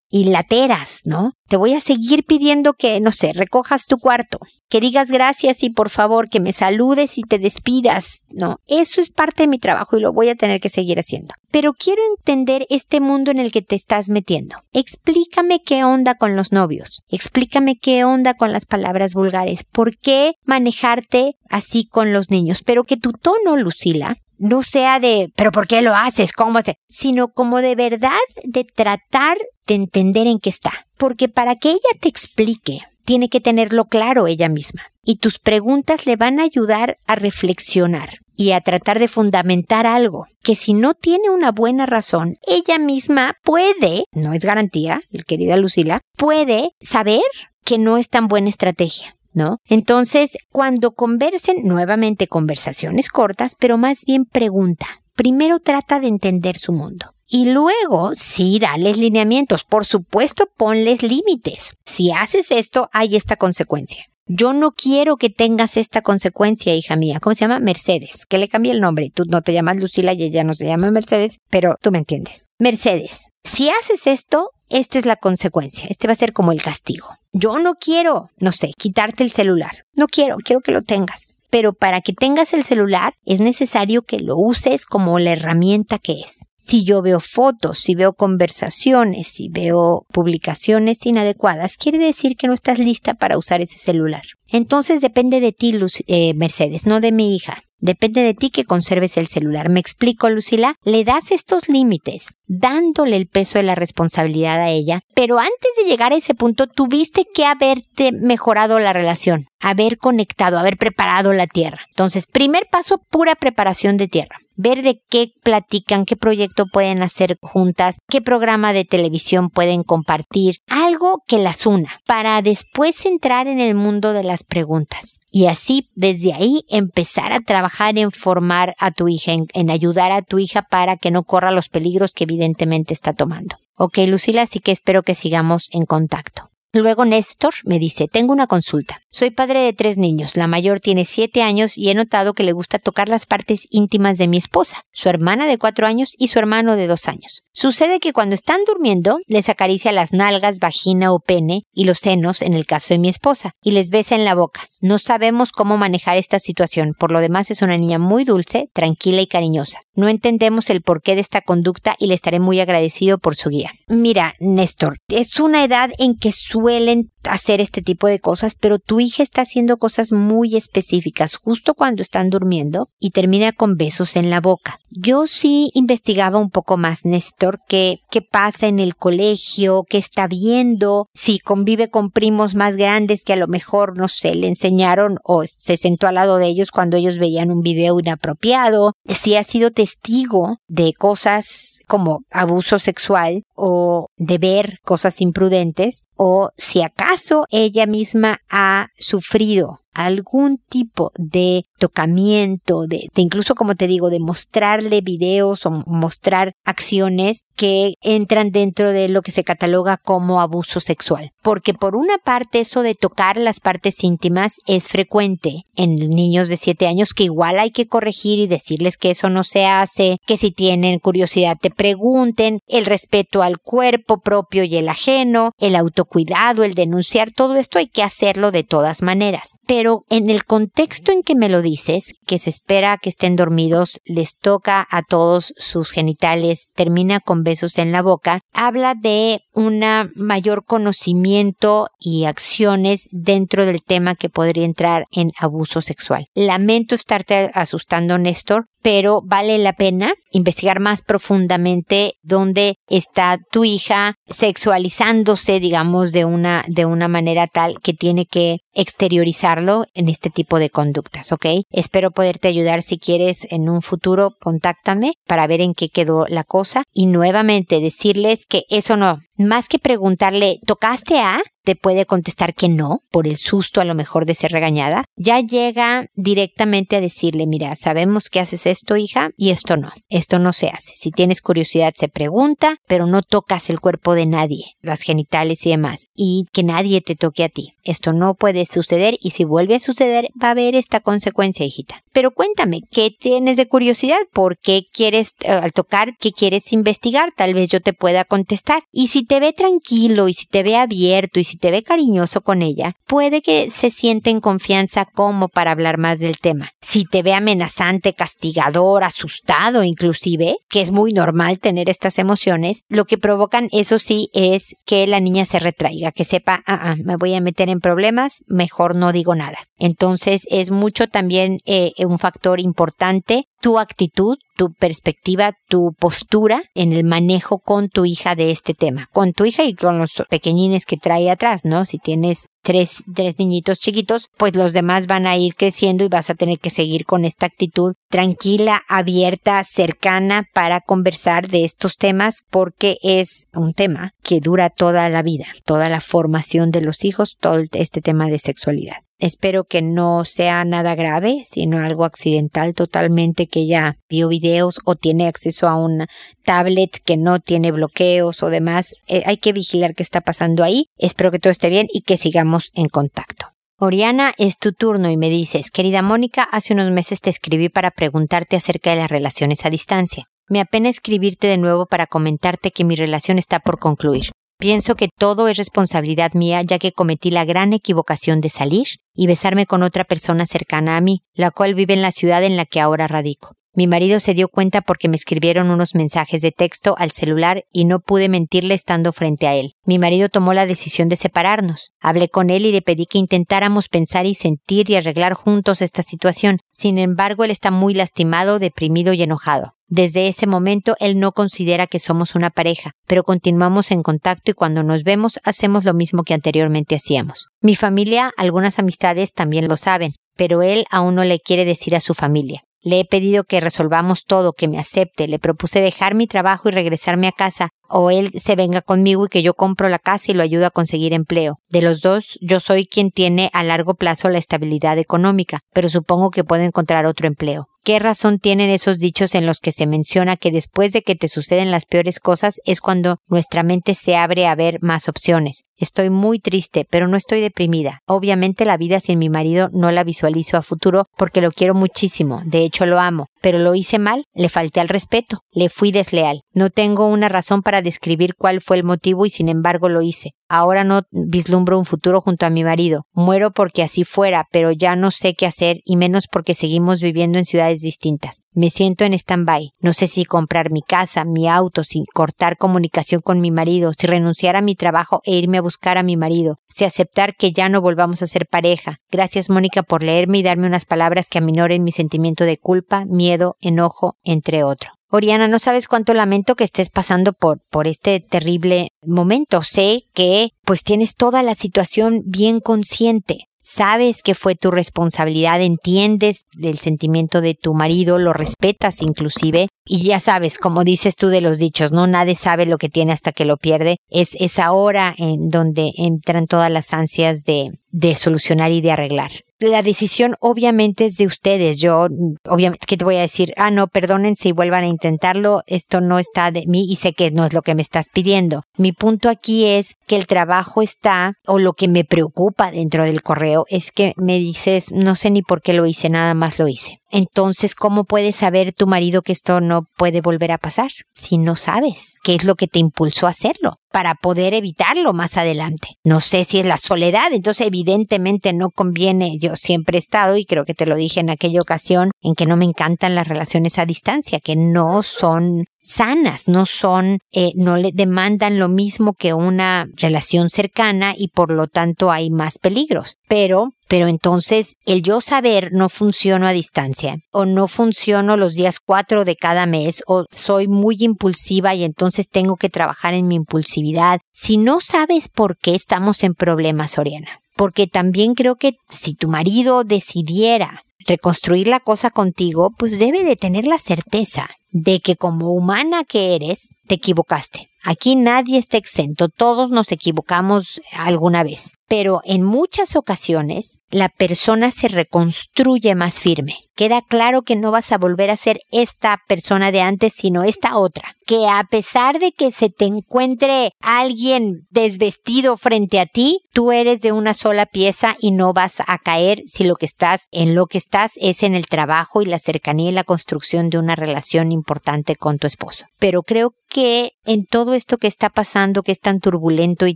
y 0.16 0.24
lateras, 0.24 1.02
¿no? 1.04 1.34
Te 1.50 1.58
voy 1.58 1.74
a 1.74 1.82
seguir 1.82 2.24
pidiendo 2.24 2.72
que, 2.72 3.02
no 3.02 3.12
sé, 3.12 3.34
recojas 3.34 3.86
tu 3.86 3.98
cuarto, 3.98 4.40
que 4.70 4.80
digas 4.80 5.10
gracias 5.10 5.62
y 5.62 5.72
por 5.72 5.90
favor 5.90 6.30
que 6.30 6.40
me 6.40 6.54
saludes 6.54 7.18
y 7.18 7.24
te 7.24 7.38
despidas, 7.38 8.24
¿no? 8.30 8.62
Eso 8.66 9.02
es 9.02 9.10
parte 9.10 9.44
de 9.44 9.50
mi 9.50 9.60
trabajo 9.60 9.98
y 9.98 10.00
lo 10.00 10.14
voy 10.14 10.30
a 10.30 10.36
tener 10.36 10.62
que 10.62 10.70
seguir 10.70 11.00
haciendo. 11.00 11.34
Pero 11.52 11.74
quiero 11.74 12.02
entender 12.18 12.66
este 12.70 13.02
mundo 13.02 13.30
en 13.30 13.40
el 13.40 13.52
que 13.52 13.62
te 13.62 13.76
estás 13.76 14.08
metiendo. 14.08 14.56
Explícame 14.72 15.60
qué 15.62 15.84
onda 15.84 16.16
con 16.16 16.38
los 16.38 16.54
novios. 16.54 17.04
Explícame 17.10 17.76
qué 17.78 18.06
onda 18.06 18.36
con 18.36 18.54
las 18.54 18.66
palabras 18.66 19.16
vulgares. 19.16 19.66
¿Por 19.66 19.98
qué 19.98 20.36
manejarte 20.46 21.36
así 21.50 21.86
con 21.86 22.14
los 22.14 22.30
niños? 22.30 22.62
Pero 22.66 22.86
que 22.86 22.96
tu 22.96 23.12
tono, 23.12 23.58
Lucila, 23.58 24.16
no 24.38 24.64
sea 24.64 25.00
de, 25.00 25.32
pero 25.36 25.52
¿por 25.52 25.68
qué 25.68 25.82
lo 25.82 25.96
haces? 25.96 26.34
¿Cómo 26.34 26.64
te? 26.64 26.76
Sino 26.88 27.30
como 27.30 27.62
de 27.62 27.76
verdad 27.76 28.18
de 28.44 28.64
tratar 28.64 29.38
de 29.66 29.76
entender 29.76 30.28
en 30.28 30.40
qué 30.40 30.50
está. 30.50 30.86
Porque 30.98 31.30
para 31.30 31.56
que 31.56 31.70
ella 31.70 32.00
te 32.00 32.10
explique, 32.10 32.82
tiene 33.06 33.30
que 33.30 33.42
tenerlo 33.42 33.86
claro 33.86 34.28
ella 34.28 34.50
misma. 34.50 34.84
Y 35.04 35.18
tus 35.18 35.40
preguntas 35.40 36.06
le 36.06 36.16
van 36.16 36.40
a 36.40 36.44
ayudar 36.44 36.98
a 37.06 37.16
reflexionar 37.16 38.10
y 38.36 38.52
a 38.52 38.62
tratar 38.62 39.00
de 39.00 39.08
fundamentar 39.08 39.86
algo 39.86 40.26
que 40.42 40.56
si 40.56 40.74
no 40.74 40.94
tiene 40.94 41.30
una 41.30 41.52
buena 41.52 41.86
razón, 41.86 42.38
ella 42.46 42.80
misma 42.80 43.36
puede, 43.44 44.06
no 44.12 44.34
es 44.34 44.44
garantía, 44.44 45.02
querida 45.28 45.58
Lucila, 45.58 46.02
puede 46.18 46.72
saber 46.82 47.22
que 47.64 47.78
no 47.78 47.98
es 47.98 48.10
tan 48.10 48.28
buena 48.28 48.50
estrategia. 48.50 49.15
¿No? 49.36 49.60
Entonces, 49.66 50.38
cuando 50.52 50.96
conversen, 50.96 51.68
nuevamente 51.68 52.28
conversaciones 52.28 53.10
cortas, 53.10 53.56
pero 53.60 53.78
más 53.78 54.06
bien 54.06 54.26
pregunta. 54.26 54.88
Primero 55.14 55.60
trata 55.60 56.00
de 56.00 56.08
entender 56.08 56.58
su 56.58 56.74
mundo. 56.74 57.14
Y 57.28 57.52
luego, 57.52 58.12
sí, 58.16 58.60
dales 58.60 58.98
lineamientos. 58.98 59.64
Por 59.64 59.86
supuesto, 59.86 60.48
ponles 60.58 61.04
límites. 61.04 61.74
Si 61.86 62.12
haces 62.12 62.52
esto, 62.52 62.90
hay 62.94 63.16
esta 63.16 63.36
consecuencia. 63.36 64.06
Yo 64.28 64.54
no 64.54 64.72
quiero 64.72 65.18
que 65.18 65.30
tengas 65.30 65.78
esta 65.78 66.02
consecuencia, 66.02 66.74
hija 66.74 66.96
mía. 66.96 67.20
¿Cómo 67.20 67.36
se 67.36 67.42
llama? 67.42 67.60
Mercedes. 67.60 68.26
Que 68.28 68.40
le 68.40 68.48
cambie 68.48 68.72
el 68.72 68.82
nombre. 68.82 69.12
Tú 69.14 69.24
no 69.28 69.44
te 69.44 69.54
llamas 69.54 69.78
Lucila 69.78 70.14
y 70.14 70.24
ella 70.24 70.44
no 70.44 70.56
se 70.56 70.66
llama 70.66 70.90
Mercedes, 70.90 71.38
pero 71.52 71.76
tú 71.80 71.92
me 71.92 72.00
entiendes. 72.00 72.48
Mercedes. 72.58 73.30
Si 73.44 73.70
haces 73.70 74.08
esto, 74.08 74.50
esta 74.70 74.98
es 74.98 75.06
la 75.06 75.16
consecuencia. 75.16 75.86
Este 75.90 76.08
va 76.08 76.14
a 76.14 76.18
ser 76.18 76.34
como 76.34 76.52
el 76.52 76.64
castigo. 76.64 77.10
Yo 77.34 77.60
no 77.60 77.76
quiero, 77.76 78.32
no 78.38 78.52
sé, 78.52 78.72
quitarte 78.76 79.24
el 79.24 79.32
celular. 79.32 79.86
No 79.94 80.08
quiero, 80.08 80.38
quiero 80.38 80.62
que 80.62 80.72
lo 80.72 80.82
tengas. 80.82 81.35
Pero 81.56 81.72
para 81.72 82.02
que 82.02 82.12
tengas 82.12 82.54
el 82.54 82.66
celular 82.66 83.14
es 83.26 83.40
necesario 83.40 84.02
que 84.02 84.20
lo 84.20 84.36
uses 84.36 84.86
como 84.86 85.20
la 85.20 85.32
herramienta 85.32 86.00
que 86.00 86.20
es. 86.20 86.40
Si 86.58 86.84
yo 86.84 87.02
veo 87.02 87.22
fotos, 87.22 87.80
si 87.80 87.96
veo 87.96 88.12
conversaciones, 88.12 89.28
si 89.28 89.48
veo 89.48 90.06
publicaciones 90.12 91.06
inadecuadas, 91.06 91.78
quiere 91.78 91.98
decir 91.98 92.36
que 92.36 92.48
no 92.48 92.54
estás 92.54 92.78
lista 92.78 93.14
para 93.14 93.38
usar 93.38 93.62
ese 93.62 93.78
celular. 93.78 94.24
Entonces 94.50 95.00
depende 95.00 95.40
de 95.40 95.54
ti, 95.54 95.80
eh, 96.08 96.34
Mercedes, 96.34 96.86
no 96.88 97.00
de 97.00 97.14
mi 97.14 97.34
hija. 97.34 97.62
Depende 97.86 98.24
de 98.24 98.34
ti 98.34 98.50
que 98.50 98.64
conserves 98.64 99.16
el 99.16 99.28
celular. 99.28 99.70
¿Me 99.70 99.80
explico, 99.80 100.28
Lucila? 100.28 100.74
Le 100.84 101.04
das 101.04 101.30
estos 101.30 101.70
límites, 101.70 102.32
dándole 102.48 103.16
el 103.16 103.28
peso 103.28 103.60
de 103.60 103.64
la 103.64 103.76
responsabilidad 103.76 104.60
a 104.60 104.72
ella, 104.72 105.02
pero 105.14 105.38
antes 105.38 105.70
de 105.78 105.88
llegar 105.88 106.12
a 106.12 106.16
ese 106.16 106.34
punto 106.34 106.66
tuviste 106.66 107.26
que 107.32 107.46
haberte 107.46 108.12
mejorado 108.12 108.80
la 108.80 108.92
relación, 108.92 109.46
haber 109.60 110.00
conectado, 110.00 110.58
haber 110.58 110.78
preparado 110.78 111.32
la 111.34 111.46
tierra. 111.46 111.82
Entonces, 111.90 112.26
primer 112.26 112.66
paso, 112.72 112.98
pura 113.12 113.36
preparación 113.36 113.98
de 113.98 114.08
tierra 114.08 114.40
ver 114.56 114.82
de 114.82 115.02
qué 115.10 115.32
platican, 115.44 116.06
qué 116.06 116.16
proyecto 116.16 116.66
pueden 116.66 117.04
hacer 117.04 117.38
juntas, 117.42 117.98
qué 118.10 118.22
programa 118.22 118.74
de 118.74 118.86
televisión 118.86 119.50
pueden 119.50 119.84
compartir, 119.84 120.58
algo 120.68 121.24
que 121.28 121.38
las 121.38 121.66
una, 121.66 122.02
para 122.06 122.42
después 122.42 123.06
entrar 123.06 123.48
en 123.48 123.60
el 123.60 123.76
mundo 123.76 124.14
de 124.14 124.24
las 124.24 124.44
preguntas. 124.44 125.20
Y 125.30 125.48
así, 125.48 125.90
desde 125.96 126.34
ahí, 126.34 126.64
empezar 126.70 127.34
a 127.34 127.42
trabajar 127.42 127.98
en 127.98 128.12
formar 128.12 128.74
a 128.80 128.92
tu 128.92 129.10
hija, 129.10 129.34
en, 129.34 129.70
ayudar 129.70 130.12
a 130.12 130.22
tu 130.22 130.40
hija 130.40 130.62
para 130.62 130.96
que 130.96 131.12
no 131.12 131.24
corra 131.24 131.52
los 131.52 131.68
peligros 131.68 132.14
que 132.14 132.24
evidentemente 132.24 132.94
está 132.94 133.14
tomando. 133.14 133.58
Ok, 133.78 133.98
Lucila, 134.08 134.44
así 134.44 134.60
que 134.60 134.72
espero 134.72 135.04
que 135.04 135.16
sigamos 135.16 135.70
en 135.74 135.86
contacto. 135.86 136.50
Luego 136.76 137.06
Néstor 137.06 137.54
me 137.64 137.80
dice, 137.80 138.10
tengo 138.10 138.34
una 138.34 138.48
consulta. 138.48 139.00
Soy 139.10 139.32
padre 139.32 139.62
de 139.62 139.72
tres 139.72 139.98
niños, 139.98 140.36
la 140.36 140.46
mayor 140.46 140.82
tiene 140.82 141.06
siete 141.06 141.42
años 141.42 141.78
y 141.78 141.90
he 141.90 141.96
notado 141.96 142.34
que 142.34 142.44
le 142.44 142.52
gusta 142.52 142.80
tocar 142.80 143.08
las 143.08 143.26
partes 143.26 143.66
íntimas 143.70 144.18
de 144.18 144.28
mi 144.28 144.36
esposa, 144.36 144.82
su 144.92 145.08
hermana 145.08 145.48
de 145.48 145.58
cuatro 145.58 145.88
años 145.88 146.10
y 146.18 146.28
su 146.28 146.38
hermano 146.38 146.76
de 146.76 146.88
dos 146.88 147.08
años. 147.08 147.44
Sucede 147.54 148.02
que 148.02 148.12
cuando 148.12 148.36
están 148.36 148.60
durmiendo, 148.68 149.20
les 149.28 149.48
acaricia 149.48 149.94
las 149.94 150.12
nalgas, 150.12 150.60
vagina 150.60 151.14
o 151.14 151.20
pene 151.20 151.62
y 151.72 151.86
los 151.86 152.00
senos 152.00 152.42
en 152.42 152.54
el 152.54 152.66
caso 152.66 152.94
de 152.94 152.98
mi 152.98 153.08
esposa, 153.08 153.52
y 153.64 153.72
les 153.72 153.90
besa 153.90 154.16
en 154.16 154.26
la 154.26 154.36
boca. 154.36 154.68
No 154.82 155.00
sabemos 155.00 155.54
cómo 155.54 155.78
manejar 155.78 156.18
esta 156.18 156.40
situación, 156.40 156.92
por 157.00 157.12
lo 157.12 157.22
demás 157.22 157.52
es 157.52 157.62
una 157.62 157.78
niña 157.78 157.98
muy 157.98 158.26
dulce, 158.26 158.68
tranquila 158.74 159.22
y 159.22 159.28
cariñosa. 159.28 159.80
No 159.94 160.10
entendemos 160.10 160.70
el 160.70 160.82
porqué 160.82 161.16
de 161.16 161.22
esta 161.22 161.40
conducta 161.40 161.96
y 161.98 162.08
le 162.08 162.16
estaré 162.16 162.42
muy 162.42 162.60
agradecido 162.60 163.18
por 163.18 163.38
su 163.38 163.50
guía. 163.50 163.72
Mira, 163.88 164.34
Néstor, 164.42 164.98
es 165.08 165.40
una 165.40 165.64
edad 165.64 165.92
en 165.98 166.18
que 166.18 166.34
suelen 166.66 167.12
hacer 167.30 167.62
este 167.62 167.82
tipo 167.82 168.08
de 168.08 168.20
cosas, 168.20 168.56
pero 168.60 168.80
tu 168.80 169.00
hija 169.00 169.24
está 169.24 169.42
haciendo 169.42 169.78
cosas 169.78 170.12
muy 170.12 170.56
específicas 170.56 171.36
justo 171.36 171.74
cuando 171.74 172.02
están 172.02 172.30
durmiendo 172.30 172.90
y 173.00 173.12
termina 173.12 173.52
con 173.52 173.76
besos 173.76 174.16
en 174.16 174.30
la 174.30 174.42
boca. 174.42 174.80
Yo 174.90 175.28
sí 175.28 175.72
investigaba 175.74 176.40
un 176.40 176.50
poco 176.50 176.78
más, 176.78 177.06
Néstor, 177.06 177.60
qué, 177.68 178.00
qué 178.10 178.22
pasa 178.22 178.68
en 178.68 178.80
el 178.80 178.96
colegio, 178.96 179.84
qué 179.90 179.98
está 179.98 180.28
viendo, 180.28 181.10
si 181.14 181.40
convive 181.40 181.90
con 181.90 182.12
primos 182.12 182.56
más 182.56 182.78
grandes 182.78 183.24
que 183.24 183.34
a 183.34 183.38
lo 183.38 183.48
mejor, 183.48 183.98
no 183.98 184.08
sé, 184.08 184.36
le 184.36 184.48
enseñaron 184.48 185.18
o 185.24 185.44
se 185.46 185.78
sentó 185.78 186.08
al 186.08 186.16
lado 186.16 186.38
de 186.38 186.48
ellos 186.48 186.72
cuando 186.72 186.98
ellos 186.98 187.18
veían 187.18 187.52
un 187.52 187.62
video 187.62 188.00
inapropiado, 188.00 188.94
si 189.06 189.36
ha 189.36 189.44
sido 189.44 189.72
testigo 189.72 190.58
de 190.68 190.94
cosas 190.94 191.80
como 191.88 192.22
abuso 192.32 192.80
sexual 192.80 193.44
o 193.56 194.08
de 194.18 194.38
ver 194.38 194.80
cosas 194.84 195.22
imprudentes, 195.22 196.04
o 196.18 196.50
si 196.58 196.82
acaso 196.82 197.15
ella 197.50 197.86
misma 197.86 198.42
ha 198.50 198.88
sufrido 198.98 199.85
algún 199.96 200.58
tipo 200.58 201.12
de 201.18 201.64
tocamiento, 201.80 202.86
de, 202.88 203.10
incluso 203.16 203.56
como 203.56 203.76
te 203.76 203.88
digo, 203.88 204.10
de 204.10 204.20
mostrarle 204.20 205.02
videos 205.02 205.66
o 205.66 205.72
mostrar 205.88 206.54
acciones 206.64 207.46
que 207.56 207.94
entran 208.02 208.52
dentro 208.52 208.92
de 208.92 209.08
lo 209.08 209.22
que 209.22 209.32
se 209.32 209.44
cataloga 209.44 209.98
como 209.98 210.42
abuso 210.42 210.80
sexual. 210.80 211.32
Porque 211.42 211.74
por 211.74 211.96
una 211.96 212.18
parte 212.18 212.60
eso 212.60 212.82
de 212.82 212.96
tocar 212.96 213.38
las 213.38 213.60
partes 213.60 214.04
íntimas 214.04 214.58
es 214.68 214.88
frecuente 214.90 215.64
en 215.76 215.96
niños 215.96 216.50
de 216.50 216.58
7 216.58 216.88
años 216.88 217.14
que 217.14 217.24
igual 217.24 217.60
hay 217.60 217.72
que 217.72 217.88
corregir 217.88 218.40
y 218.40 218.48
decirles 218.48 218.98
que 218.98 219.12
eso 219.12 219.30
no 219.30 219.44
se 219.44 219.66
hace, 219.66 220.18
que 220.26 220.38
si 220.38 220.52
tienen 220.52 221.00
curiosidad 221.00 221.58
te 221.60 221.70
pregunten, 221.70 222.60
el 222.68 222.86
respeto 222.86 223.42
al 223.42 223.60
cuerpo 223.60 224.20
propio 224.20 224.64
y 224.64 224.76
el 224.76 224.90
ajeno, 224.90 225.52
el 225.58 225.76
autocuidado, 225.76 226.64
el 226.64 226.74
denunciar, 226.74 227.32
todo 227.32 227.56
esto 227.56 227.80
hay 227.80 227.88
que 227.88 228.04
hacerlo 228.04 228.52
de 228.52 228.64
todas 228.64 229.02
maneras. 229.02 229.56
Pero 229.66 229.85
en 230.10 230.30
el 230.30 230.46
contexto 230.46 231.12
en 231.12 231.24
que 231.24 231.36
me 231.36 231.50
lo 231.50 231.62
dices, 231.62 232.14
que 232.26 232.40
se 232.40 232.50
espera 232.50 232.98
que 233.02 233.10
estén 233.10 233.36
dormidos, 233.36 234.00
les 234.06 234.38
toca 234.38 234.86
a 234.90 235.02
todos 235.04 235.54
sus 235.58 235.92
genitales, 235.92 236.68
termina 236.76 237.20
con 237.20 237.44
besos 237.44 237.78
en 237.78 237.92
la 237.92 238.02
boca, 238.02 238.42
habla 238.54 238.96
de 238.96 239.42
un 239.54 239.84
mayor 240.16 240.66
conocimiento 240.66 241.88
y 242.00 242.26
acciones 242.26 243.08
dentro 243.12 243.66
del 243.66 243.82
tema 243.82 244.16
que 244.16 244.30
podría 244.30 244.66
entrar 244.66 245.06
en 245.12 245.32
abuso 245.40 245.82
sexual. 245.82 246.28
Lamento 246.34 246.96
estarte 246.96 247.52
asustando, 247.54 248.18
Néstor, 248.18 248.66
pero 248.86 249.24
vale 249.26 249.58
la 249.58 249.74
pena 249.74 250.14
investigar 250.30 250.80
más 250.80 251.02
profundamente 251.02 252.14
dónde 252.22 252.76
está 252.88 253.40
tu 253.52 253.66
hija 253.66 254.14
sexualizándose, 254.28 255.60
digamos, 255.60 256.12
de 256.12 256.24
una, 256.24 256.64
de 256.68 256.86
una 256.86 257.08
manera 257.08 257.48
tal 257.48 257.80
que 257.82 257.94
tiene 257.94 258.28
que 258.28 258.58
exteriorizarlo 258.76 259.86
en 259.96 260.08
este 260.08 260.30
tipo 260.30 260.60
de 260.60 260.70
conductas, 260.70 261.32
¿ok? 261.32 261.48
Espero 261.72 262.12
poderte 262.12 262.48
ayudar 262.48 262.84
si 262.84 263.00
quieres 263.00 263.48
en 263.50 263.70
un 263.70 263.82
futuro, 263.82 264.36
contáctame 264.40 265.14
para 265.26 265.48
ver 265.48 265.62
en 265.62 265.74
qué 265.74 265.90
quedó 265.90 266.28
la 266.28 266.44
cosa 266.44 266.84
y 266.94 267.08
nuevamente 267.08 267.80
decirles 267.80 268.46
que 268.48 268.66
eso 268.70 268.98
no, 268.98 269.18
más 269.36 269.68
que 269.68 269.80
preguntarle, 269.80 270.60
¿tocaste 270.68 271.18
a? 271.18 271.42
Te 271.66 271.76
puede 271.76 272.06
contestar 272.06 272.54
que 272.54 272.70
no, 272.70 273.02
por 273.12 273.28
el 273.28 273.38
susto 273.38 273.82
a 273.82 273.86
lo 273.86 273.96
mejor 273.96 274.26
de 274.26 274.36
ser 274.36 274.52
regañada, 274.52 275.04
ya 275.18 275.42
llega 275.42 276.08
directamente 276.14 276.96
a 276.96 277.02
decirle, 277.02 277.48
mira, 277.48 277.76
sabemos 277.76 278.30
que 278.30 278.40
haces 278.40 278.66
esto, 278.66 278.96
hija, 278.96 279.32
y 279.36 279.50
esto 279.50 279.76
no, 279.76 279.92
esto 280.08 280.40
no 280.40 280.54
se 280.54 280.70
hace. 280.70 280.94
Si 280.96 281.12
tienes 281.12 281.42
curiosidad, 281.42 281.94
se 281.96 282.08
pregunta, 282.08 282.78
pero 282.88 283.08
no 283.08 283.22
tocas 283.22 283.70
el 283.70 283.82
cuerpo 283.82 284.16
de 284.16 284.28
nadie, 284.28 284.76
las 284.82 285.02
genitales 285.02 285.66
y 285.66 285.72
demás, 285.72 286.08
y 286.16 286.46
que 286.54 286.64
nadie 286.64 287.02
te 287.02 287.16
toque 287.16 287.44
a 287.44 287.50
ti. 287.50 287.74
Esto 287.84 288.14
no 288.14 288.36
puede 288.36 288.66
suceder 288.66 289.18
y 289.20 289.32
si 289.32 289.44
vuelve 289.44 289.76
a 289.76 289.80
suceder, 289.80 290.30
va 290.42 290.50
a 290.50 290.52
haber 290.52 290.76
esta 290.76 291.00
consecuencia, 291.00 291.66
hijita. 291.66 292.04
Pero 292.14 292.32
cuéntame, 292.32 292.82
¿qué 292.92 293.12
tienes 293.12 293.58
de 293.58 293.68
curiosidad? 293.68 294.20
¿Por 294.32 294.58
qué 294.58 294.84
quieres, 294.92 295.36
eh, 295.42 295.52
al 295.52 295.72
tocar, 295.72 296.16
qué 296.20 296.32
quieres 296.32 296.72
investigar? 296.74 297.34
Tal 297.36 297.54
vez 297.54 297.70
yo 297.70 297.82
te 297.82 297.94
pueda 297.94 298.24
contestar. 298.24 298.84
Y 298.92 299.08
si 299.08 299.26
te 299.26 299.40
ve 299.40 299.54
tranquilo 299.54 300.28
y 300.28 300.34
si 300.34 300.46
te 300.46 300.64
ve 300.64 300.76
abierto 300.78 301.40
y 301.40 301.44
si 301.44 301.55
te 301.56 301.72
ve 301.72 301.84
cariñoso 301.84 302.42
con 302.42 302.62
ella, 302.62 302.94
puede 303.08 303.42
que 303.42 303.70
se 303.70 303.90
siente 303.90 304.30
en 304.30 304.42
confianza 304.42 305.06
como 305.06 305.48
para 305.48 305.72
hablar 305.72 305.98
más 305.98 306.20
del 306.20 306.38
tema. 306.38 306.72
Si 306.82 307.06
te 307.06 307.24
ve 307.24 307.34
amenazante, 307.34 308.14
castigador, 308.14 309.04
asustado 309.04 309.84
inclusive, 309.84 310.58
que 310.70 310.82
es 310.82 310.92
muy 310.92 311.14
normal 311.14 311.60
tener 311.60 311.90
estas 311.90 312.20
emociones, 312.20 312.84
lo 312.90 313.06
que 313.06 313.18
provocan 313.18 313.68
eso 313.72 314.00
sí 314.00 314.30
es 314.34 314.76
que 314.86 315.08
la 315.08 315.20
niña 315.20 315.46
se 315.46 315.60
retraiga, 315.60 316.12
que 316.12 316.26
sepa, 316.26 316.64
ah, 316.66 316.80
ah 316.82 316.96
me 317.04 317.16
voy 317.16 317.34
a 317.36 317.42
meter 317.42 317.70
en 317.70 317.80
problemas, 317.80 318.44
mejor 318.48 318.96
no 318.96 319.12
digo 319.12 319.36
nada. 319.36 319.58
Entonces 319.78 320.44
es 320.50 320.72
mucho 320.72 321.08
también 321.08 321.58
eh, 321.66 321.92
un 322.06 322.20
factor 322.20 322.60
importante 322.60 323.48
tu 323.62 323.80
actitud, 323.80 324.38
tu 324.56 324.70
perspectiva, 324.70 325.54
tu 325.68 325.94
postura 325.98 326.64
en 326.74 326.94
el 326.94 327.04
manejo 327.04 327.60
con 327.60 327.90
tu 327.90 328.06
hija 328.06 328.36
de 328.36 328.52
este 328.52 328.74
tema, 328.74 329.10
con 329.12 329.34
tu 329.34 329.46
hija 329.46 329.64
y 329.64 329.74
con 329.74 329.98
los 329.98 330.14
pequeñines 330.30 330.86
que 330.86 330.98
trae 330.98 331.30
atrás, 331.30 331.62
¿no? 331.66 331.86
Si 331.86 331.98
tienes 331.98 332.48
tres, 332.62 333.04
tres 333.14 333.38
niñitos 333.38 333.80
chiquitos, 333.80 334.30
pues 334.38 334.56
los 334.56 334.74
demás 334.74 335.08
van 335.08 335.28
a 335.28 335.38
ir 335.38 335.56
creciendo 335.56 336.04
y 336.04 336.10
vas 336.10 336.30
a 336.30 336.36
tener 336.36 336.60
que 336.60 336.70
seguir 336.70 337.06
con 337.06 337.26
esta 337.26 337.46
actitud 337.46 337.96
tranquila, 338.10 338.82
abierta, 338.88 339.64
cercana 339.64 340.44
para 340.54 340.82
conversar 340.82 341.48
de 341.48 341.66
estos 341.66 341.98
temas 341.98 342.44
porque 342.50 342.98
es 343.04 343.48
un 343.54 343.74
tema 343.74 344.12
que 344.24 344.40
dura 344.40 344.70
toda 344.70 345.10
la 345.10 345.22
vida, 345.22 345.48
toda 345.66 345.90
la 345.90 346.02
formación 346.02 346.72
de 346.72 346.82
los 346.82 347.04
hijos, 347.04 347.38
todo 347.40 347.62
este 347.74 348.02
tema 348.02 348.28
de 348.28 348.40
sexualidad. 348.40 349.05
Espero 349.18 349.64
que 349.64 349.82
no 349.82 350.26
sea 350.26 350.66
nada 350.66 350.94
grave, 350.94 351.42
sino 351.46 351.80
algo 351.80 352.04
accidental 352.04 352.74
totalmente 352.74 353.48
que 353.48 353.66
ya 353.66 353.98
vio 354.10 354.28
videos 354.28 354.80
o 354.84 354.96
tiene 354.96 355.28
acceso 355.28 355.70
a 355.70 355.76
un 355.76 356.06
tablet 356.44 357.00
que 357.04 357.16
no 357.16 357.40
tiene 357.40 357.72
bloqueos 357.72 358.44
o 358.44 358.50
demás. 358.50 358.94
Eh, 359.08 359.24
hay 359.26 359.38
que 359.38 359.54
vigilar 359.54 359.96
qué 359.96 360.04
está 360.04 360.20
pasando 360.20 360.64
ahí. 360.64 360.88
Espero 360.98 361.32
que 361.32 361.40
todo 361.40 361.52
esté 361.52 361.70
bien 361.70 361.88
y 361.94 362.02
que 362.02 362.18
sigamos 362.18 362.72
en 362.74 362.90
contacto. 362.90 363.48
Oriana, 363.78 364.34
es 364.38 364.58
tu 364.58 364.72
turno 364.72 365.10
y 365.10 365.18
me 365.18 365.30
dices, 365.30 365.72
querida 365.72 366.02
Mónica, 366.02 366.44
hace 366.44 366.74
unos 366.74 366.92
meses 366.92 367.22
te 367.22 367.30
escribí 367.30 367.70
para 367.70 367.92
preguntarte 367.92 368.56
acerca 368.56 368.90
de 368.90 368.98
las 368.98 369.12
relaciones 369.12 369.66
a 369.66 369.70
distancia. 369.70 370.26
Me 370.48 370.60
apena 370.60 370.90
escribirte 370.90 371.48
de 371.48 371.58
nuevo 371.58 371.86
para 371.86 372.06
comentarte 372.06 372.72
que 372.72 372.84
mi 372.84 372.96
relación 372.96 373.38
está 373.38 373.60
por 373.60 373.80
concluir. 373.80 374.32
Pienso 374.58 374.96
que 374.96 375.10
todo 375.18 375.48
es 375.48 375.58
responsabilidad 375.58 376.34
mía 376.34 376.62
ya 376.62 376.80
que 376.80 376.94
cometí 376.94 377.30
la 377.30 377.46
gran 377.46 377.74
equivocación 377.74 378.40
de 378.40 378.50
salir 378.50 378.88
y 379.14 379.28
besarme 379.28 379.66
con 379.66 379.84
otra 379.84 380.06
persona 380.06 380.46
cercana 380.46 380.98
a 380.98 381.02
mí, 381.02 381.24
la 381.34 381.52
cual 381.52 381.74
vive 381.74 381.94
en 381.94 382.02
la 382.02 382.12
ciudad 382.12 382.44
en 382.44 382.56
la 382.56 382.66
que 382.66 382.80
ahora 382.80 383.08
radico. 383.08 383.56
Mi 383.78 383.88
marido 383.88 384.22
se 384.22 384.34
dio 384.34 384.48
cuenta 384.48 384.80
porque 384.80 385.10
me 385.10 385.18
escribieron 385.18 385.70
unos 385.70 385.96
mensajes 385.96 386.42
de 386.42 386.54
texto 386.54 386.96
al 386.98 387.12
celular 387.12 387.66
y 387.74 387.84
no 387.84 388.00
pude 388.00 388.30
mentirle 388.30 388.74
estando 388.74 389.12
frente 389.12 389.48
a 389.48 389.56
él. 389.56 389.74
Mi 389.86 390.00
marido 390.00 390.30
tomó 390.30 390.54
la 390.54 390.66
decisión 390.66 391.10
de 391.10 391.18
separarnos. 391.18 391.92
Hablé 392.00 392.30
con 392.30 392.50
él 392.50 392.66
y 392.66 392.72
le 392.72 392.82
pedí 392.82 393.06
que 393.06 393.18
intentáramos 393.18 393.90
pensar 393.90 394.28
y 394.28 394.36
sentir 394.36 394.90
y 394.90 394.96
arreglar 394.96 395.34
juntos 395.34 395.82
esta 395.82 396.04
situación. 396.04 396.60
Sin 396.72 396.98
embargo, 396.98 397.44
él 397.44 397.52
está 397.52 397.70
muy 397.70 397.94
lastimado, 397.94 398.60
deprimido 398.60 399.12
y 399.12 399.24
enojado. 399.24 399.75
Desde 399.88 400.28
ese 400.28 400.48
momento 400.48 400.96
él 401.00 401.20
no 401.20 401.32
considera 401.32 401.86
que 401.86 402.00
somos 402.00 402.34
una 402.34 402.50
pareja, 402.50 402.92
pero 403.06 403.24
continuamos 403.24 403.92
en 403.92 404.02
contacto 404.02 404.52
y 404.52 404.54
cuando 404.56 404.84
nos 404.84 405.04
vemos 405.04 405.40
hacemos 405.44 405.84
lo 405.84 405.94
mismo 405.94 406.24
que 406.24 406.34
anteriormente 406.34 406.96
hacíamos. 406.96 407.48
Mi 407.62 407.76
familia, 407.76 408.32
algunas 408.36 408.80
amistades 408.80 409.32
también 409.32 409.68
lo 409.68 409.78
saben, 409.78 410.14
pero 410.36 410.64
él 410.64 410.86
aún 410.90 411.16
no 411.16 411.24
le 411.24 411.40
quiere 411.40 411.66
decir 411.66 411.96
a 411.96 412.02
su 412.02 412.16
familia. 412.16 412.64
Le 412.82 413.00
he 413.00 413.06
pedido 413.06 413.46
que 413.46 413.60
resolvamos 413.60 414.26
todo, 414.26 414.54
que 414.54 414.68
me 414.68 414.78
acepte. 414.78 415.28
Le 415.28 415.40
propuse 415.40 415.82
dejar 415.82 416.14
mi 416.14 416.28
trabajo 416.28 416.70
y 416.70 416.72
regresarme 416.72 417.28
a 417.28 417.32
casa, 417.32 417.70
o 417.90 418.12
él 418.12 418.32
se 418.36 418.56
venga 418.56 418.82
conmigo 418.82 419.26
y 419.26 419.30
que 419.30 419.44
yo 419.44 419.54
compro 419.54 419.90
la 419.90 420.00
casa 420.00 420.32
y 420.32 420.36
lo 420.36 420.44
ayudo 420.44 420.66
a 420.66 420.72
conseguir 420.72 421.14
empleo. 421.14 421.60
De 421.70 421.82
los 421.82 422.02
dos, 422.02 422.38
yo 422.42 422.60
soy 422.60 422.86
quien 422.86 423.10
tiene 423.10 423.50
a 423.54 423.64
largo 423.64 423.96
plazo 423.96 424.30
la 424.30 424.40
estabilidad 424.40 424.98
económica, 424.98 425.60
pero 425.74 425.90
supongo 425.90 426.30
que 426.32 426.44
puedo 426.44 426.64
encontrar 426.64 427.06
otro 427.06 427.28
empleo. 427.28 427.68
¿Qué 427.86 428.00
razón 428.00 428.40
tienen 428.40 428.72
esos 428.72 428.98
dichos 428.98 429.36
en 429.36 429.46
los 429.46 429.60
que 429.60 429.72
se 429.72 429.86
menciona 429.86 430.38
que 430.38 430.50
después 430.50 430.92
de 430.92 431.04
que 431.04 431.14
te 431.14 431.28
suceden 431.28 431.70
las 431.70 431.86
peores 431.86 432.20
cosas 432.20 432.60
es 432.66 432.82
cuando 432.82 433.18
nuestra 433.30 433.62
mente 433.62 433.94
se 433.94 434.16
abre 434.16 434.48
a 434.48 434.56
ver 434.56 434.80
más 434.82 435.08
opciones? 435.08 435.66
Estoy 435.78 436.10
muy 436.10 436.40
triste, 436.40 436.88
pero 436.90 437.08
no 437.08 437.16
estoy 437.16 437.42
deprimida. 437.42 438.00
Obviamente 438.08 438.66
la 438.66 438.78
vida 438.78 439.00
sin 439.02 439.20
mi 439.20 439.30
marido 439.30 439.70
no 439.72 439.92
la 439.92 440.04
visualizo 440.04 440.58
a 440.58 440.64
futuro 440.64 441.06
porque 441.16 441.42
lo 441.42 441.52
quiero 441.52 441.76
muchísimo, 441.76 442.42
de 442.46 442.64
hecho 442.64 442.88
lo 442.88 443.00
amo, 443.00 443.28
pero 443.40 443.60
lo 443.60 443.76
hice 443.76 444.00
mal, 444.00 444.24
le 444.34 444.50
falté 444.50 444.80
al 444.80 444.90
respeto, 444.90 445.42
le 445.52 445.70
fui 445.70 445.92
desleal. 445.92 446.42
No 446.54 446.72
tengo 446.72 447.06
una 447.06 447.30
razón 447.30 447.62
para 447.62 447.84
describir 447.86 448.36
cuál 448.36 448.60
fue 448.60 448.76
el 448.76 448.84
motivo 448.84 449.26
y 449.26 449.30
sin 449.30 449.48
embargo 449.48 449.88
lo 449.88 450.02
hice. 450.02 450.32
Ahora 450.48 450.84
no 450.84 451.02
vislumbro 451.12 451.78
un 451.78 451.86
futuro 451.86 452.22
junto 452.22 452.46
a 452.46 452.50
mi 452.50 452.64
marido. 452.64 453.06
Muero 453.14 453.52
porque 453.52 453.82
así 453.82 454.04
fuera, 454.04 454.48
pero 454.52 454.72
ya 454.72 454.96
no 454.96 455.10
sé 455.10 455.34
qué 455.34 455.46
hacer 455.46 455.78
y 455.86 455.96
menos 455.96 456.28
porque 456.30 456.54
seguimos 456.54 457.02
viviendo 457.02 457.40
en 457.40 457.46
ciudades 457.46 457.82
distintas. 457.82 458.44
Me 458.52 458.70
siento 458.70 459.06
en 459.06 459.14
stand-by. 459.14 459.72
No 459.80 459.94
sé 459.94 460.08
si 460.08 460.26
comprar 460.26 460.70
mi 460.72 460.82
casa, 460.82 461.26
mi 461.26 461.48
auto, 461.48 461.84
si 461.84 462.04
cortar 462.14 462.58
comunicación 462.58 463.22
con 463.22 463.40
mi 463.40 463.50
marido, 463.50 463.94
si 463.98 464.06
renunciar 464.06 464.56
a 464.56 464.62
mi 464.62 464.76
trabajo 464.76 465.22
e 465.24 465.36
irme 465.36 465.58
a 465.58 465.62
buscar 465.62 465.98
a 465.98 466.04
mi 466.04 466.18
marido, 466.18 466.60
si 466.70 466.84
aceptar 466.84 467.36
que 467.36 467.52
ya 467.52 467.70
no 467.70 467.82
volvamos 467.82 468.22
a 468.22 468.28
ser 468.28 468.48
pareja. 468.48 469.00
Gracias 469.10 469.50
Mónica 469.50 469.82
por 469.82 470.04
leerme 470.04 470.40
y 470.40 470.44
darme 470.44 470.68
unas 470.68 470.86
palabras 470.86 471.28
que 471.30 471.40
aminoren 471.40 471.84
mi 471.84 471.92
sentimiento 471.92 472.44
de 472.44 472.58
culpa, 472.58 473.06
miedo, 473.06 473.56
enojo, 473.62 474.18
entre 474.24 474.64
otros. 474.64 474.92
Oriana, 475.16 475.48
no 475.48 475.60
sabes 475.60 475.88
cuánto 475.88 476.14
lamento 476.14 476.56
que 476.56 476.64
estés 476.64 476.90
pasando 476.90 477.34
por, 477.34 477.60
por 477.70 477.88
este 477.88 478.20
terrible 478.20 478.90
momento. 479.02 479.64
Sé 479.64 480.04
que 480.14 480.50
pues 480.64 480.84
tienes 480.84 481.16
toda 481.16 481.44
la 481.44 481.56
situación 481.56 482.22
bien 482.26 482.60
consciente. 482.60 483.48
Sabes 483.68 484.22
que 484.22 484.36
fue 484.36 484.54
tu 484.54 484.70
responsabilidad, 484.70 485.60
entiendes 485.60 486.46
del 486.54 486.78
sentimiento 486.78 487.42
de 487.42 487.56
tu 487.56 487.74
marido, 487.74 488.20
lo 488.20 488.32
respetas 488.32 489.02
inclusive, 489.02 489.70
y 489.84 490.04
ya 490.04 490.20
sabes, 490.20 490.60
como 490.60 490.84
dices 490.84 491.16
tú 491.16 491.30
de 491.30 491.42
los 491.42 491.58
dichos, 491.58 491.92
no 491.92 492.06
nadie 492.06 492.36
sabe 492.36 492.68
lo 492.68 492.78
que 492.78 492.90
tiene 492.90 493.14
hasta 493.14 493.32
que 493.32 493.44
lo 493.44 493.58
pierde. 493.58 493.98
Es 494.08 494.36
esa 494.40 494.72
hora 494.72 495.16
en 495.18 495.50
donde 495.50 495.94
entran 495.98 496.46
todas 496.46 496.70
las 496.70 496.94
ansias 496.94 497.44
de, 497.44 497.72
de 497.90 498.16
solucionar 498.16 498.72
y 498.72 498.82
de 498.82 498.92
arreglar. 498.92 499.32
La 499.60 499.82
decisión 499.82 500.36
obviamente 500.40 501.06
es 501.06 501.18
de 501.18 501.26
ustedes. 501.26 501.80
Yo, 501.80 502.08
obviamente, 502.48 502.86
¿qué 502.88 502.98
te 502.98 503.06
voy 503.06 503.16
a 503.16 503.22
decir? 503.22 503.54
Ah, 503.58 503.72
no, 503.72 503.88
perdónense 503.88 504.50
y 504.50 504.52
vuelvan 504.52 504.84
a 504.84 504.88
intentarlo. 504.88 505.64
Esto 505.68 506.02
no 506.02 506.20
está 506.20 506.52
de 506.52 506.66
mí 506.68 506.86
y 506.90 506.96
sé 506.96 507.14
que 507.14 507.32
no 507.32 507.46
es 507.46 507.54
lo 507.54 507.62
que 507.62 507.76
me 507.76 507.82
estás 507.82 508.08
pidiendo. 508.14 508.64
Mi 508.78 508.92
punto 508.92 509.30
aquí 509.30 509.66
es 509.66 509.96
que 510.08 510.18
el 510.18 510.28
trabajo 510.28 510.82
está, 510.82 511.34
o 511.48 511.60
lo 511.60 511.74
que 511.74 511.88
me 511.88 512.04
preocupa 512.04 512.72
dentro 512.72 513.06
del 513.06 513.22
correo 513.22 513.66
es 513.70 513.92
que 513.92 514.14
me 514.18 514.38
dices, 514.38 514.92
no 514.92 515.16
sé 515.16 515.32
ni 515.32 515.42
por 515.42 515.62
qué 515.62 515.74
lo 515.74 515.86
hice, 515.86 516.10
nada 516.10 516.34
más 516.34 516.60
lo 516.60 516.68
hice. 516.68 517.00
Entonces, 517.16 517.76
¿cómo 517.76 518.04
puede 518.04 518.34
saber 518.34 518.74
tu 518.74 518.88
marido 518.88 519.22
que 519.22 519.32
esto 519.32 519.62
no 519.62 519.88
puede 519.96 520.20
volver 520.20 520.52
a 520.52 520.58
pasar 520.58 520.92
si 521.14 521.38
no 521.38 521.56
sabes 521.56 522.16
qué 522.24 522.36
es 522.36 522.44
lo 522.44 522.56
que 522.56 522.68
te 522.68 522.80
impulsó 522.80 523.28
a 523.28 523.30
hacerlo? 523.30 523.80
para 523.96 524.16
poder 524.16 524.54
evitarlo 524.54 525.14
más 525.14 525.38
adelante. 525.38 525.98
No 526.04 526.20
sé 526.20 526.44
si 526.44 526.60
es 526.60 526.66
la 526.66 526.76
soledad, 526.76 527.32
entonces 527.32 527.68
evidentemente 527.68 528.52
no 528.52 528.70
conviene. 528.70 529.38
Yo 529.40 529.56
siempre 529.56 529.98
he 529.98 530.00
estado, 530.00 530.36
y 530.36 530.44
creo 530.44 530.66
que 530.66 530.74
te 530.74 530.86
lo 530.86 530.98
dije 530.98 531.22
en 531.22 531.30
aquella 531.30 531.62
ocasión, 531.62 532.12
en 532.22 532.36
que 532.36 532.46
no 532.46 532.58
me 532.58 532.66
encantan 532.66 533.16
las 533.16 533.26
relaciones 533.26 533.80
a 533.80 533.86
distancia, 533.86 534.42
que 534.42 534.58
no 534.58 535.02
son 535.02 535.64
sanas, 535.86 536.48
no 536.48 536.66
son, 536.66 537.20
eh, 537.32 537.52
no 537.56 537.78
le 537.78 537.92
demandan 537.94 538.60
lo 538.60 538.68
mismo 538.68 539.14
que 539.14 539.34
una 539.34 539.88
relación 539.96 540.50
cercana 540.50 541.14
y 541.16 541.30
por 541.30 541.52
lo 541.52 541.68
tanto 541.68 542.12
hay 542.12 542.30
más 542.30 542.58
peligros. 542.58 543.18
Pero 543.28 543.70
pero 543.88 544.08
entonces 544.08 544.78
el 544.86 545.04
yo 545.04 545.22
saber 545.22 545.72
no 545.72 545.90
funciono 545.90 546.48
a 546.48 546.54
distancia 546.54 547.18
o 547.32 547.46
no 547.46 547.68
funciono 547.68 548.36
los 548.36 548.56
días 548.56 548.80
cuatro 548.84 549.26
de 549.26 549.36
cada 549.36 549.68
mes 549.68 550.04
o 550.08 550.26
soy 550.32 550.68
muy 550.68 550.98
impulsiva 551.00 551.76
y 551.76 551.84
entonces 551.84 552.28
tengo 552.28 552.56
que 552.56 552.70
trabajar 552.70 553.14
en 553.14 553.28
mi 553.28 553.36
impulsividad. 553.36 554.22
Si 554.34 554.58
no 554.58 554.80
sabes 554.82 555.30
por 555.30 555.58
qué 555.58 555.76
estamos 555.76 556.24
en 556.24 556.34
problemas, 556.34 556.98
Oriana, 556.98 557.42
porque 557.56 557.86
también 557.86 558.34
creo 558.34 558.56
que 558.56 558.74
si 558.90 559.14
tu 559.14 559.28
marido 559.28 559.84
decidiera 559.84 560.84
reconstruir 561.06 561.68
la 561.68 561.80
cosa 561.80 562.10
contigo, 562.10 562.72
pues 562.78 562.98
debe 563.00 563.24
de 563.24 563.36
tener 563.36 563.66
la 563.66 563.80
certeza 563.80 564.50
de 564.72 565.00
que 565.00 565.16
como 565.16 565.54
humana 565.54 566.04
que 566.04 566.36
eres, 566.36 566.70
te 566.88 566.96
equivocaste. 566.96 567.70
Aquí 567.84 568.16
nadie 568.16 568.58
está 568.58 568.78
exento, 568.78 569.30
todos 569.30 569.70
nos 569.70 569.92
equivocamos 569.92 570.82
alguna 570.92 571.44
vez, 571.44 571.76
pero 571.88 572.22
en 572.26 572.44
muchas 572.44 572.96
ocasiones 572.96 573.80
la 573.90 574.10
persona 574.10 574.72
se 574.72 574.88
reconstruye 574.88 575.96
más 575.96 576.20
firme. 576.20 576.58
Queda 576.76 577.02
claro 577.02 577.44
que 577.44 577.56
no 577.56 577.72
vas 577.72 577.94
a 577.94 577.98
volver 577.98 578.30
a 578.30 578.36
ser 578.36 578.60
esta 578.70 579.18
persona 579.30 579.72
de 579.72 579.80
antes, 579.80 580.12
sino 580.14 580.44
esta 580.44 580.78
otra. 580.78 581.16
Que 581.26 581.48
a 581.48 581.64
pesar 581.64 582.20
de 582.20 582.34
que 582.34 582.52
se 582.52 582.70
te 582.70 582.84
encuentre 582.84 583.72
alguien 583.80 584.68
desvestido 584.72 585.56
frente 585.56 586.02
a 586.02 586.06
ti, 586.06 586.42
tú 586.52 586.74
eres 586.74 587.00
de 587.00 587.14
una 587.14 587.34
sola 587.34 587.66
pieza 587.66 588.18
y 588.20 588.32
no 588.32 588.52
vas 588.52 588.82
a 588.86 588.98
caer 588.98 589.42
si 589.46 589.64
lo 589.64 589.76
que 589.76 589.86
estás, 589.86 590.26
en 590.32 590.54
lo 590.54 590.66
que 590.66 590.78
estás 590.78 591.14
es 591.16 591.44
en 591.44 591.56
el 591.56 591.68
trabajo 591.68 592.22
y 592.22 592.26
la 592.26 592.40
cercanía 592.40 592.90
y 592.90 592.94
la 592.94 593.06
construcción 593.06 593.70
de 593.70 593.78
una 593.78 593.96
relación 593.96 594.52
importante 594.52 595.16
con 595.16 595.38
tu 595.38 595.48
esposo. 595.48 595.86
Pero 595.98 596.24
creo 596.24 596.52
que 596.68 597.12
en 597.26 597.46
todo 597.46 597.74
esto 597.74 597.98
que 597.98 598.08
está 598.08 598.30
pasando, 598.30 598.84
que 598.84 598.92
es 598.92 599.00
tan 599.00 599.20
turbulento 599.20 599.88
y 599.88 599.96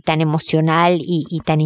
tan 0.00 0.22
emocional 0.22 0.98
y, 0.98 1.40
tan 1.44 1.60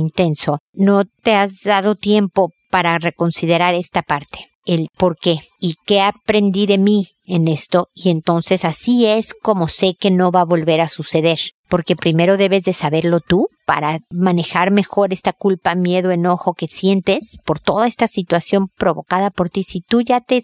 no 0.73 1.05
te 1.23 1.35
has 1.35 1.61
dado 1.65 1.95
tiempo 1.95 2.51
para 2.71 2.99
reconsiderar 2.99 3.75
esta 3.75 4.03
parte 4.03 4.47
el 4.67 4.89
por 4.97 5.17
qué 5.17 5.41
y 5.61 5.75
qué 5.85 6.01
aprendí 6.01 6.67
de 6.67 6.79
mí 6.79 7.09
en 7.27 7.49
esto 7.49 7.89
y 7.95 8.11
entonces 8.11 8.65
así 8.65 9.07
es 9.07 9.35
como 9.35 9.69
sé 9.69 9.95
que 9.95 10.11
no 10.11 10.31
va 10.31 10.41
a 10.41 10.47
volver 10.47 10.81
a 10.81 10.89
suceder 10.89 11.39
porque 11.69 11.97
primero 11.97 12.37
debes 12.37 12.65
de 12.65 12.73
saberlo 12.73 13.21
tú 13.21 13.49
para 13.67 13.99
manejar 14.11 14.71
mejor 14.71 15.13
esta 15.13 15.33
culpa, 15.33 15.75
miedo, 15.75 16.11
enojo 16.11 16.55
que 16.55 16.69
sientes 16.69 17.37
por 17.45 17.59
toda 17.59 17.87
esta 17.87 18.07
situación 18.07 18.69
provocada 18.77 19.31
por 19.31 19.49
ti. 19.49 19.63
Si 19.65 19.81
tú 19.81 20.01
ya 20.01 20.21
te 20.21 20.41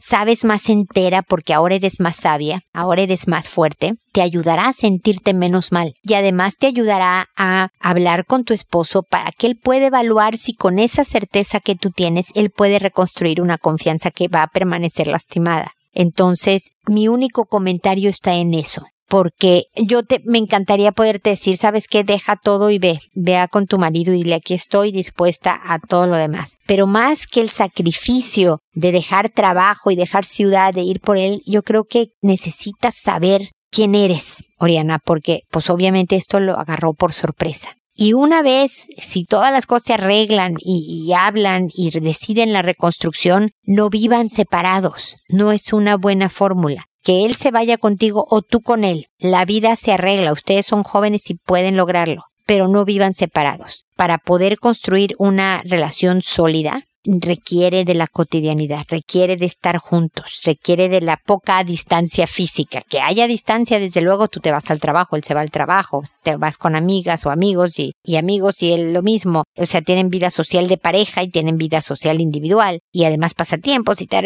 sabes 0.00 0.44
más 0.44 0.68
entera 0.68 1.22
porque 1.22 1.54
ahora 1.54 1.76
eres 1.76 2.00
más 2.00 2.16
sabia, 2.16 2.62
ahora 2.72 3.02
eres 3.02 3.28
más 3.28 3.48
fuerte, 3.48 3.94
te 4.12 4.22
ayudará 4.22 4.66
a 4.66 4.72
sentirte 4.72 5.34
menos 5.34 5.70
mal 5.70 5.94
y 6.02 6.14
además 6.14 6.56
te 6.56 6.66
ayudará 6.66 7.28
a 7.36 7.68
hablar 7.78 8.24
con 8.24 8.44
tu 8.44 8.54
esposo 8.54 9.02
para 9.02 9.30
que 9.30 9.46
él 9.46 9.56
pueda 9.62 9.86
evaluar 9.86 10.38
si 10.38 10.54
con 10.54 10.78
esa 10.78 11.04
certeza 11.04 11.60
que 11.60 11.76
tú 11.76 11.90
tienes, 11.90 12.26
él 12.34 12.50
puede 12.50 12.78
reconstruir 12.78 13.40
una 13.40 13.58
confianza 13.58 14.10
que 14.10 14.28
va 14.28 14.42
a 14.42 14.48
permanecer 14.48 15.06
lastimada. 15.06 15.72
Entonces, 15.92 16.70
mi 16.86 17.08
único 17.08 17.44
comentario 17.44 18.10
está 18.10 18.34
en 18.34 18.54
eso 18.54 18.86
porque 19.10 19.64
yo 19.74 20.04
te, 20.04 20.22
me 20.24 20.38
encantaría 20.38 20.92
poderte 20.92 21.30
decir, 21.30 21.56
sabes 21.56 21.88
qué, 21.88 22.04
deja 22.04 22.36
todo 22.36 22.70
y 22.70 22.78
ve, 22.78 23.00
vea 23.12 23.48
con 23.48 23.66
tu 23.66 23.76
marido 23.76 24.14
y 24.14 24.22
le 24.22 24.36
aquí 24.36 24.54
estoy 24.54 24.92
dispuesta 24.92 25.60
a 25.64 25.80
todo 25.80 26.06
lo 26.06 26.16
demás. 26.16 26.58
Pero 26.68 26.86
más 26.86 27.26
que 27.26 27.40
el 27.40 27.50
sacrificio 27.50 28.60
de 28.72 28.92
dejar 28.92 29.28
trabajo 29.28 29.90
y 29.90 29.96
dejar 29.96 30.24
ciudad, 30.24 30.72
de 30.72 30.82
ir 30.82 31.00
por 31.00 31.18
él, 31.18 31.42
yo 31.44 31.64
creo 31.64 31.84
que 31.84 32.10
necesitas 32.22 32.94
saber 32.94 33.50
quién 33.72 33.96
eres, 33.96 34.44
Oriana, 34.58 35.00
porque 35.04 35.40
pues 35.50 35.70
obviamente 35.70 36.14
esto 36.14 36.38
lo 36.38 36.56
agarró 36.56 36.94
por 36.94 37.12
sorpresa. 37.12 37.70
Y 37.92 38.12
una 38.12 38.42
vez, 38.42 38.86
si 38.96 39.24
todas 39.24 39.52
las 39.52 39.66
cosas 39.66 39.86
se 39.86 39.92
arreglan 39.94 40.54
y, 40.60 41.12
hablan 41.16 41.66
y 41.74 41.90
deciden 41.98 42.52
la 42.52 42.62
reconstrucción, 42.62 43.50
no 43.64 43.90
vivan 43.90 44.28
separados. 44.28 45.16
No 45.28 45.50
es 45.50 45.72
una 45.72 45.96
buena 45.96 46.30
fórmula 46.30 46.86
que 47.02 47.24
él 47.24 47.34
se 47.34 47.50
vaya 47.50 47.78
contigo 47.78 48.26
o 48.30 48.42
tú 48.42 48.60
con 48.60 48.84
él. 48.84 49.08
La 49.18 49.44
vida 49.44 49.76
se 49.76 49.92
arregla, 49.92 50.32
ustedes 50.32 50.66
son 50.66 50.82
jóvenes 50.82 51.30
y 51.30 51.34
pueden 51.34 51.76
lograrlo, 51.76 52.24
pero 52.46 52.68
no 52.68 52.84
vivan 52.84 53.14
separados. 53.14 53.84
Para 53.96 54.18
poder 54.18 54.58
construir 54.58 55.14
una 55.18 55.62
relación 55.64 56.22
sólida, 56.22 56.84
requiere 57.04 57.84
de 57.84 57.94
la 57.94 58.06
cotidianidad, 58.06 58.82
requiere 58.88 59.36
de 59.36 59.46
estar 59.46 59.78
juntos, 59.78 60.42
requiere 60.44 60.88
de 60.88 61.00
la 61.00 61.16
poca 61.16 61.62
distancia 61.64 62.26
física. 62.26 62.82
Que 62.88 63.00
haya 63.00 63.26
distancia, 63.26 63.78
desde 63.78 64.00
luego 64.00 64.28
tú 64.28 64.40
te 64.40 64.52
vas 64.52 64.70
al 64.70 64.80
trabajo, 64.80 65.16
él 65.16 65.24
se 65.24 65.34
va 65.34 65.40
al 65.40 65.50
trabajo, 65.50 66.02
te 66.22 66.36
vas 66.36 66.58
con 66.58 66.76
amigas 66.76 67.24
o 67.26 67.30
amigos 67.30 67.78
y, 67.78 67.94
y 68.04 68.16
amigos 68.16 68.62
y 68.62 68.72
él 68.72 68.92
lo 68.92 69.02
mismo. 69.02 69.44
O 69.56 69.66
sea, 69.66 69.82
tienen 69.82 70.08
vida 70.08 70.30
social 70.30 70.68
de 70.68 70.76
pareja 70.76 71.22
y 71.22 71.30
tienen 71.30 71.56
vida 71.56 71.82
social 71.82 72.20
individual 72.20 72.80
y 72.92 73.04
además 73.04 73.34
pasatiempos 73.34 74.00
y 74.00 74.06
tal, 74.06 74.24